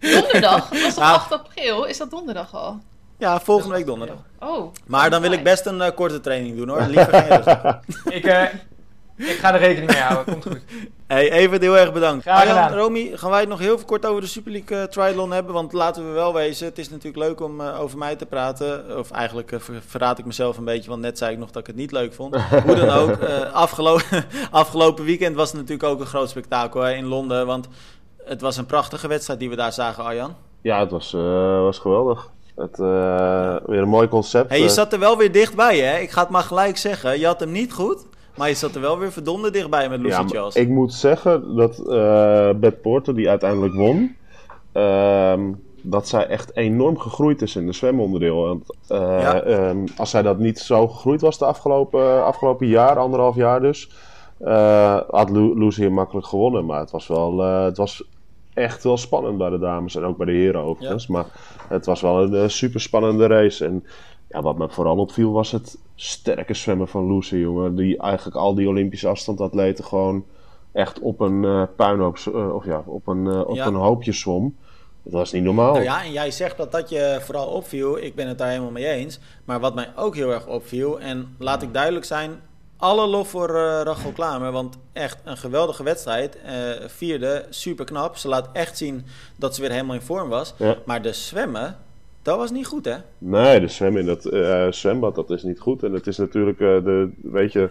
[0.00, 0.68] Donderdag?
[0.68, 1.14] Dat was toch Nou.
[1.14, 1.84] 8 april?
[1.84, 2.80] Is dat donderdag al?
[3.18, 4.16] Ja, volgende week donderdag.
[4.40, 4.72] Oh.
[4.86, 6.80] Maar dan wil ik best een korte training doen hoor.
[6.80, 7.80] Liever geen rustdag.
[8.04, 8.44] Ik, eh,
[9.16, 10.60] ik ga er rekening mee houden, komt goed.
[11.06, 12.22] Hey, even heel erg bedankt.
[12.22, 12.78] Graag Arjan.
[12.78, 15.54] Romy, gaan wij het nog heel kort over de Super League eh, Triathlon hebben?
[15.54, 18.98] Want laten we wel wezen, het is natuurlijk leuk om eh, over mij te praten.
[18.98, 21.60] Of eigenlijk eh, ver- verraad ik mezelf een beetje, want net zei ik nog dat
[21.60, 22.36] ik het niet leuk vond.
[22.66, 26.92] Hoe dan ook, eh, afgelopen, afgelopen weekend was het natuurlijk ook een groot spektakel hè,
[26.92, 27.46] in Londen.
[27.46, 27.68] Want
[28.24, 30.34] het was een prachtige wedstrijd die we daar zagen, Arjan.
[30.62, 32.30] Ja, het was, eh, was geweldig.
[32.56, 34.48] Het, eh, weer een mooi concept.
[34.50, 35.98] Hey, je zat er wel weer dichtbij, hè?
[35.98, 37.18] Ik ga het maar gelijk zeggen.
[37.18, 38.06] Je had hem niet goed,
[38.36, 41.78] maar je zat er wel weer verdomde dichtbij met Lucy Ja, ik moet zeggen dat
[41.78, 44.16] eh Beth Porter, die uiteindelijk won,
[44.72, 48.36] ehm, dat zij echt enorm gegroeid is in de zwemonderdeel.
[48.42, 49.42] Want, eh, Ja.
[49.42, 53.90] ehm, als zij dat niet zo gegroeid was de afgelopen, afgelopen jaar, anderhalf jaar dus,
[54.38, 56.66] eh, had Lu- Lucy hem makkelijk gewonnen.
[56.66, 58.04] Maar het was wel, het was
[58.54, 61.06] echt wel spannend bij de dames en ook bij de heren overigens.
[61.06, 61.26] Maar
[61.68, 63.64] het was wel een super spannende race.
[63.64, 63.84] En
[64.28, 67.74] ja, wat me vooral opviel was het sterke zwemmen van Lucy, jongen.
[67.76, 70.24] Die eigenlijk al die Olympische afstandatleten gewoon
[70.72, 73.66] echt op een eh, puinhoop, eh, of ja, op een, eh, op Ja.
[73.66, 74.56] een hoopje zwom.
[75.02, 75.72] Dat was niet normaal.
[75.72, 77.98] Nou ja, en jij zegt dat dat je vooral opviel.
[77.98, 79.18] Ik ben het daar helemaal mee eens.
[79.44, 82.40] Maar wat mij ook heel erg opviel, en laat ik duidelijk zijn,
[82.76, 83.50] alle lof voor
[83.82, 84.52] Rachel Klamer.
[84.52, 86.38] Want echt een geweldige wedstrijd.
[86.86, 88.16] Vierde, super knap.
[88.16, 89.04] Ze laat echt zien
[89.36, 90.54] dat ze weer helemaal in vorm was.
[90.58, 90.76] Ja.
[90.84, 91.76] Maar de zwemmen,
[92.26, 92.94] dat was niet goed hè?
[93.18, 95.82] Nee, de zwemmen in dat eh, zwembad, dat is niet goed.
[95.82, 97.70] En het is natuurlijk, eh, de, weet je...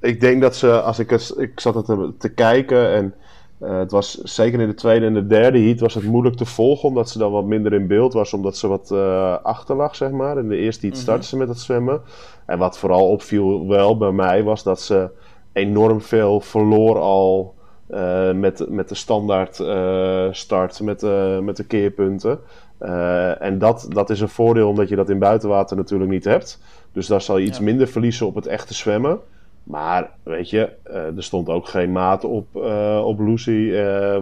[0.00, 3.14] Ik denk dat ze, als ik, ik zat het te, te kijken en
[3.58, 6.44] eh, het was zeker in de tweede en de derde heat was het moeilijk te
[6.44, 8.90] volgen, omdat ze dan wat minder in beeld was, omdat ze wat
[9.42, 10.38] achter lag, zeg maar.
[10.38, 11.02] In de eerste heat Mhm.
[11.02, 12.00] startte ze met het zwemmen.
[12.46, 15.10] En wat vooral opviel wel bij mij, was dat ze
[15.52, 17.54] enorm veel verloor al
[17.88, 22.38] eh, met, met de standaard eh, start, met, de met de keerpunten.
[23.38, 26.60] En dat, dat is een voordeel omdat je dat in buitenwater natuurlijk niet hebt.
[26.92, 27.64] Dus daar zal je iets Ja.
[27.64, 29.18] minder verliezen op het echte zwemmen.
[29.62, 30.68] Maar weet je,
[31.16, 32.56] er stond ook geen maat op,
[33.04, 33.72] op Lucy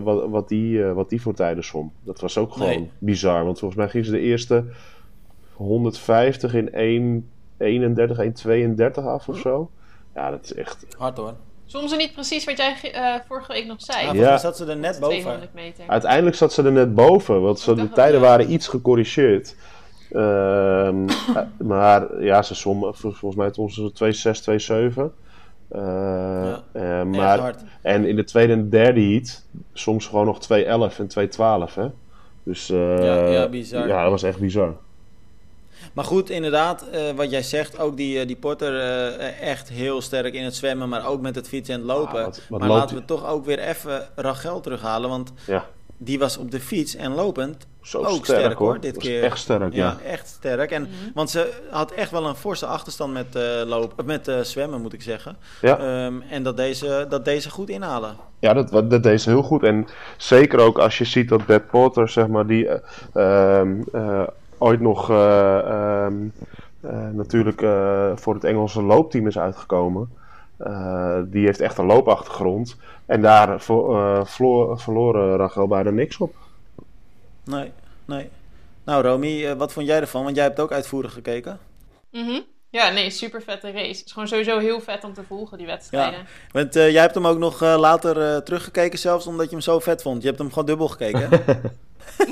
[0.03, 1.93] wat, wat, die, wat die voor tijden zwom.
[2.05, 2.91] Dat was ook gewoon Nee.
[2.99, 3.45] bizar.
[3.45, 4.64] Want volgens mij ging ze de eerste
[5.53, 7.25] 150 in
[7.59, 8.19] 1,31,
[8.99, 9.71] 1,32 af of zo.
[10.14, 10.87] Ja, dat is echt...
[10.99, 11.35] Hard hoor.
[11.67, 14.19] Soms er niet precies wat jij eh, vorige week nog zei.
[14.19, 15.19] Ja, zat ze er net boven.
[15.21, 15.85] 200 meter.
[15.87, 19.57] Uiteindelijk zat ze er net boven, want ze, de tijden waren iets gecorrigeerd.
[20.12, 25.12] Ehm, eh, maar ja, ze vol- volgens mij toen ze 2,6, 2,7.
[25.69, 27.62] Eh, eh, Echt maar, hard.
[27.83, 31.75] en in de tweede en derde heat soms gewoon nog 2,11 en 2,12.
[31.75, 31.87] Hè?
[32.43, 33.89] Dus eh, Ja, ja, bizar.
[33.89, 34.77] Ja, dat was echt bizar.
[35.93, 40.01] Maar goed, inderdaad, eh, wat jij zegt, ook die, eh, die Porter eh, echt heel
[40.01, 42.18] sterk in het zwemmen, maar ook met het fietsen en het lopen.
[42.18, 45.64] Ah, wat- wat maar laten we toch ook weer even Rachel terughalen, want Ja,
[45.99, 49.22] die was op de fiets en lopend zo ook sterk, sterk, hoor, dit Was keer.
[49.22, 49.85] Echt sterk, ja.
[50.05, 50.70] Ja, echt sterk.
[50.70, 54.81] En, Want ze had echt wel een forse achterstand met, eh lopen, met eh, zwemmen,
[54.83, 55.37] moet ik zeggen.
[55.61, 55.79] Ja.
[55.79, 58.16] Ehm, en dat deze, dat deze goed inhalen.
[58.39, 59.62] Ja, dat, dat deed ze heel goed.
[59.62, 62.81] En zeker ook als je ziet dat Beth Porter, zeg maar, die eh,
[63.61, 64.22] ehm, eh,
[64.59, 66.14] ooit nog eh, ehm,
[66.80, 70.11] eh, natuurlijk eh, voor het Engelse loopteam is uitgekomen.
[70.57, 72.76] Eh, die heeft echt een loopachtergrond.
[73.07, 76.34] En daar vo- eh, verloor, verloren Rachel bijna niks op.
[77.44, 77.72] Nee,
[78.04, 78.28] nee.
[78.84, 80.24] Nou, Romy, wat vond jij ervan?
[80.24, 81.59] Want jij hebt ook uitvoerig gekeken.
[82.11, 82.40] Mhm.
[82.70, 83.86] Ja, nee, super vette race.
[83.98, 86.20] Het is gewoon sowieso heel vet om te volgen, die wedstrijden.
[86.52, 89.61] Want eh, jij hebt hem ook nog eh, later eh, teruggekeken, zelfs omdat je hem
[89.61, 90.20] zo vet vond.
[90.22, 91.28] Je hebt hem gewoon dubbel gekeken.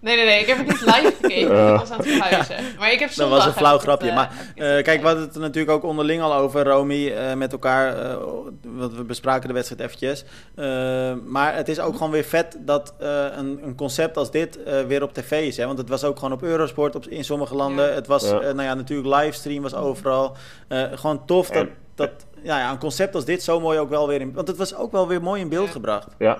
[0.00, 1.72] Nee, nee, nee, ik heb het niet live gekeken.
[1.72, 2.56] Ik was aan het verhuizen.
[2.78, 4.12] Maar ik heb Dat zondag was een flauw het, grapje.
[4.12, 7.52] maar eh, kijk, we hadden het er natuurlijk ook onderling al over, Romy, eh, met
[7.52, 7.96] elkaar.
[7.98, 8.16] eh,
[8.62, 10.24] want we bespraken de wedstrijd eventjes.
[10.54, 14.62] Eh, maar het is ook gewoon weer vet dat eh, een, een concept als dit
[14.62, 15.56] eh, weer op tv is.
[15.56, 15.66] Hè?
[15.66, 17.86] Want het was ook gewoon op Eurosport op, in sommige landen.
[17.88, 17.92] Ja.
[17.94, 18.38] Het was, Ja.
[18.40, 20.36] nou ja, natuurlijk livestream was overal.
[20.68, 22.10] Eh, gewoon tof dat, En- dat
[22.42, 24.32] ja, ja, een concept als dit zo mooi ook wel weer in...
[24.32, 25.72] Want het was ook wel weer mooi in beeld Ja.
[25.72, 26.06] gebracht.
[26.18, 26.38] Ja.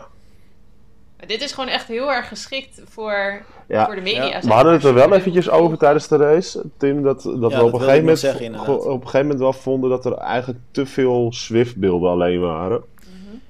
[1.19, 4.25] Maar dit is gewoon echt heel erg geschikt voor, Ja, voor de media.
[4.25, 4.41] Ja.
[4.41, 5.09] We hadden het er maar.
[5.09, 8.19] wel eventjes over tijdens de race, Tim, dat, dat we dat op een, gegeven moment,
[8.19, 12.83] zeggen, op een gegeven moment wel vonden dat er eigenlijk te veel Swift-beelden alleen waren.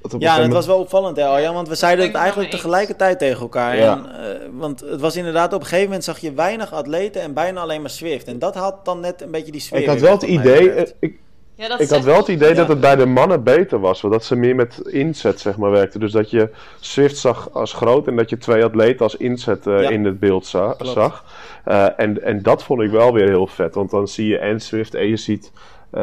[0.05, 2.51] Dat een Ja, en het was wel opvallend, hè, Arjan, want we zeiden het eigenlijk
[2.51, 3.77] tegelijkertijd tegen elkaar.
[3.77, 3.93] Ja.
[3.93, 7.35] En, eh, want het was inderdaad, op een gegeven moment zag je weinig atleten en
[7.35, 8.27] bijna alleen maar Swift.
[8.27, 9.79] En dat had dan net een beetje die sfeer.
[9.79, 11.19] Ik had wel het idee, ik,
[11.57, 12.55] Ja, dat ik had wel het idee Ja.
[12.55, 15.70] dat het bij de mannen beter was, want dat ze meer met inzet zeg maar
[15.70, 16.00] werkten.
[16.00, 16.48] Dus dat je
[16.80, 19.88] Swift zag als groot en dat je twee atleten als inzet eh, Ja.
[19.88, 20.92] in het beeld za- Klopt.
[20.92, 21.24] zag.
[21.64, 24.61] Eh, en, en dat vond ik wel weer heel vet, want dan zie je en
[24.61, 25.52] Swift en je ziet
[25.90, 26.00] eh,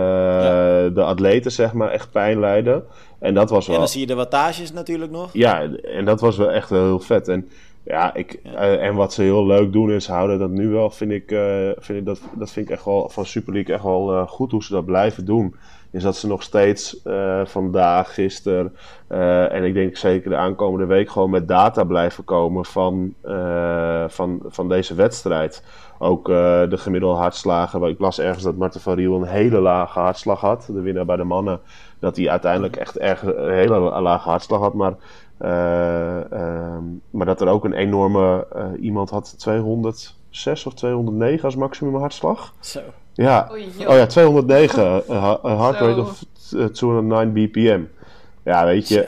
[0.93, 2.83] de atleten zeg maar echt pijn lijden.
[3.19, 3.79] En dat was En wel...
[3.79, 5.29] dan zie je de wattages natuurlijk nog.
[5.33, 7.27] Ja, en dat was wel echt wel heel vet.
[7.27, 7.49] En,
[7.84, 11.11] ja, ik, eh, en wat ze heel leuk doen is, houden dat nu wel, vind
[11.11, 14.13] ik, eh, vind ik dat, dat vind ik echt wel van Super League echt wel
[14.13, 15.55] eh, goed hoe ze dat blijven doen.
[15.91, 17.01] Is dat ze nog steeds
[17.43, 18.75] vandaag, gisteren
[19.07, 23.13] en ik denk zeker de aankomende week gewoon met data blijven komen van,
[24.07, 25.63] van, van deze wedstrijd.
[25.99, 27.84] Ook de gemiddelde hartslagen.
[27.84, 30.69] Ik las ergens dat Marten van Riel een hele lage hartslag had.
[30.73, 31.59] De winnaar bij de mannen.
[31.99, 34.73] Dat hij uiteindelijk echt erg, een hele lage hartslag had.
[34.73, 34.93] Maar,
[37.09, 38.47] maar dat er ook een enorme...
[38.55, 42.53] eh, iemand had 206 of 209 als maximum hartslag.
[42.59, 42.79] Zo.
[43.13, 45.01] Ja, Oei, oh ja, 209.
[45.07, 46.23] Een ha- een heart rate of
[46.57, 47.81] eh, 209 bpm.
[48.43, 49.07] Ja, weet je.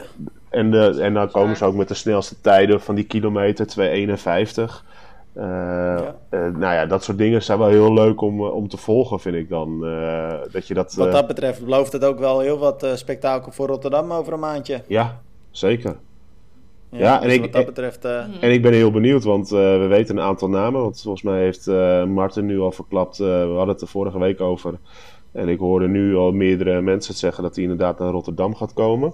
[0.50, 4.86] En, de, en dan komen ze ook met de snelste tijden van die kilometer, 251.
[5.34, 8.78] Eh, eh, nou ja, dat soort dingen zijn wel heel leuk om, eh, om te
[8.78, 9.86] volgen, vind ik dan.
[9.86, 10.94] Eh, dat je dat...
[10.94, 14.34] Wat eh, dat betreft belooft het ook wel heel wat eh, spektakel voor Rotterdam over
[14.34, 14.82] een maandje.
[14.88, 15.20] Ja,
[15.52, 15.96] zeker.
[16.98, 18.06] Ja, en dus ik- wat dat betreft...
[18.06, 20.82] eh, En ik ben heel benieuwd, want eh, we weten een aantal namen.
[20.82, 23.20] Want volgens mij heeft eh Martin nu al verklapt.
[23.20, 24.74] eh, we hadden het er vorige week over.
[25.32, 28.74] En ik hoorde nu al meerdere mensen het zeggen dat hij inderdaad naar Rotterdam gaat
[28.74, 29.14] komen.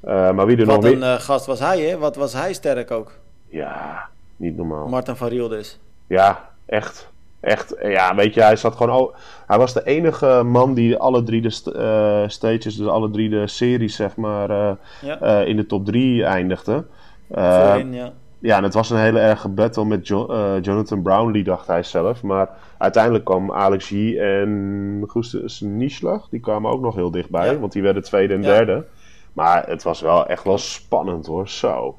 [0.00, 1.98] Eh, maar wie er nog wat een gast was hij, hè?
[1.98, 3.12] Wat was hij sterk ook?
[3.48, 4.88] Ja, niet normaal.
[4.88, 5.78] Martin van Riel dus.
[6.06, 7.12] Ja, echt.
[7.40, 7.74] Echt.
[7.82, 8.92] Ja, weet je, hij zat gewoon...
[8.92, 9.14] al-
[9.46, 13.28] hij was de enige man die alle drie de st- eh, stages, dus alle drie
[13.28, 14.72] de series, zeg maar, eh,
[15.02, 16.84] Ja, eh, in de top drie eindigde.
[17.28, 18.12] Eh, voorin, ja.
[18.38, 21.82] Ja, en het was een hele erge battle met Jo- eh, Jonathan Brownlee, dacht hij
[21.82, 22.22] zelf.
[22.22, 22.48] Maar
[22.78, 27.52] uiteindelijk kwam Alex G en Gustav Nieslag, die kwamen ook nog heel dichtbij.
[27.52, 27.58] Ja.
[27.58, 28.84] Want die werden tweede en derde.
[29.32, 31.94] Maar het was wel echt wel spannend hoor, zo.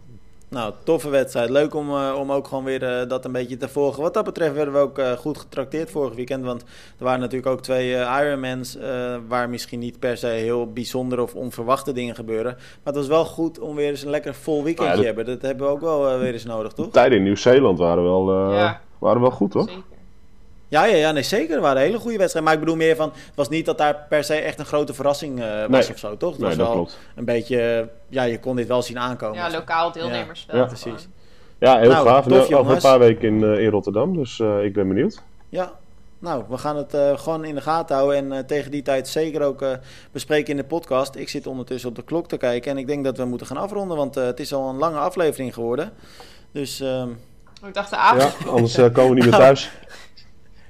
[0.49, 1.49] Nou, toffe wedstrijd.
[1.49, 4.01] Leuk om, eh, om ook gewoon weer eh, dat een beetje te volgen.
[4.03, 6.43] Wat dat betreft werden we ook eh, goed getrakteerd vorig weekend.
[6.45, 6.61] Want
[6.97, 8.77] er waren natuurlijk ook twee eh, Ironmans.
[8.77, 12.53] eh, waar misschien niet per se heel bijzondere of onverwachte dingen gebeuren.
[12.55, 15.05] Maar het was wel goed om weer eens een lekker vol weekendje Ja, te dat-
[15.15, 15.25] hebben.
[15.33, 16.91] Dat hebben we ook wel weer eens nodig, toch?
[16.91, 18.81] Tijden in Nieuw-Zeeland waren wel, eh, Ja.
[18.99, 19.63] waren wel goed hoor.
[19.67, 19.83] Zeker.
[20.67, 21.55] Ja, ja, ja, nee, zeker.
[21.55, 22.43] Er waren hele goede wedstrijden.
[22.43, 23.09] Maar ik bedoel meer van...
[23.09, 25.89] Het was niet dat daar per se echt een grote verrassing eh, was Nee.
[25.89, 26.29] of zo, toch?
[26.31, 26.97] Het Nee, was dat wel klopt.
[27.15, 27.61] een beetje...
[27.61, 29.37] eh, Ja, je kon dit wel zien aankomen.
[29.37, 30.57] Ja, lokaal deelnemersveld.
[30.57, 31.07] Ja, precies.
[31.59, 32.25] Ja, heel Nou, gaaf.
[32.25, 35.21] tof, Nu over een paar weken in, eh, in Rotterdam, dus eh, ik ben benieuwd.
[35.49, 35.71] Ja,
[36.19, 38.17] nou, we gaan het eh, gewoon in de gaten houden.
[38.17, 39.69] En eh, tegen die tijd zeker ook eh,
[40.11, 41.15] bespreken in de podcast.
[41.15, 42.71] Ik zit ondertussen op de klok te kijken.
[42.71, 43.97] En ik denk dat we moeten gaan afronden.
[43.97, 45.91] Want eh, het is al een lange aflevering geworden.
[46.51, 47.09] Dus ehm,
[47.67, 48.35] Ik dacht de avond.
[48.43, 49.71] Ja, anders eh, komen we niet meer thuis.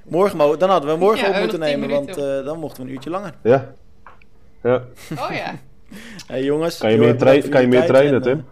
[0.07, 1.89] Morgen, mo- dan hadden we morgen Ja, op moeten 10 nemen.
[1.89, 3.33] Want eh, dan mochten we een uurtje langer.
[3.43, 3.73] Ja.
[4.63, 4.81] ja.
[5.17, 5.55] Oh ja.
[6.27, 6.77] Hey, jongens.
[6.77, 8.45] Kan je meer, erg tra- bedankt voor kan je meer trainen, en, Tim?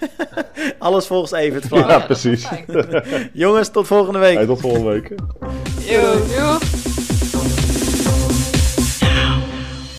[0.00, 1.90] eh, alles volgens Evert Oh Vlaar.
[1.90, 2.48] ja, precies.
[3.32, 4.36] jongens, tot volgende week.
[4.36, 5.08] Hey, tot volgende week.
[5.80, 6.58] Yo, yo.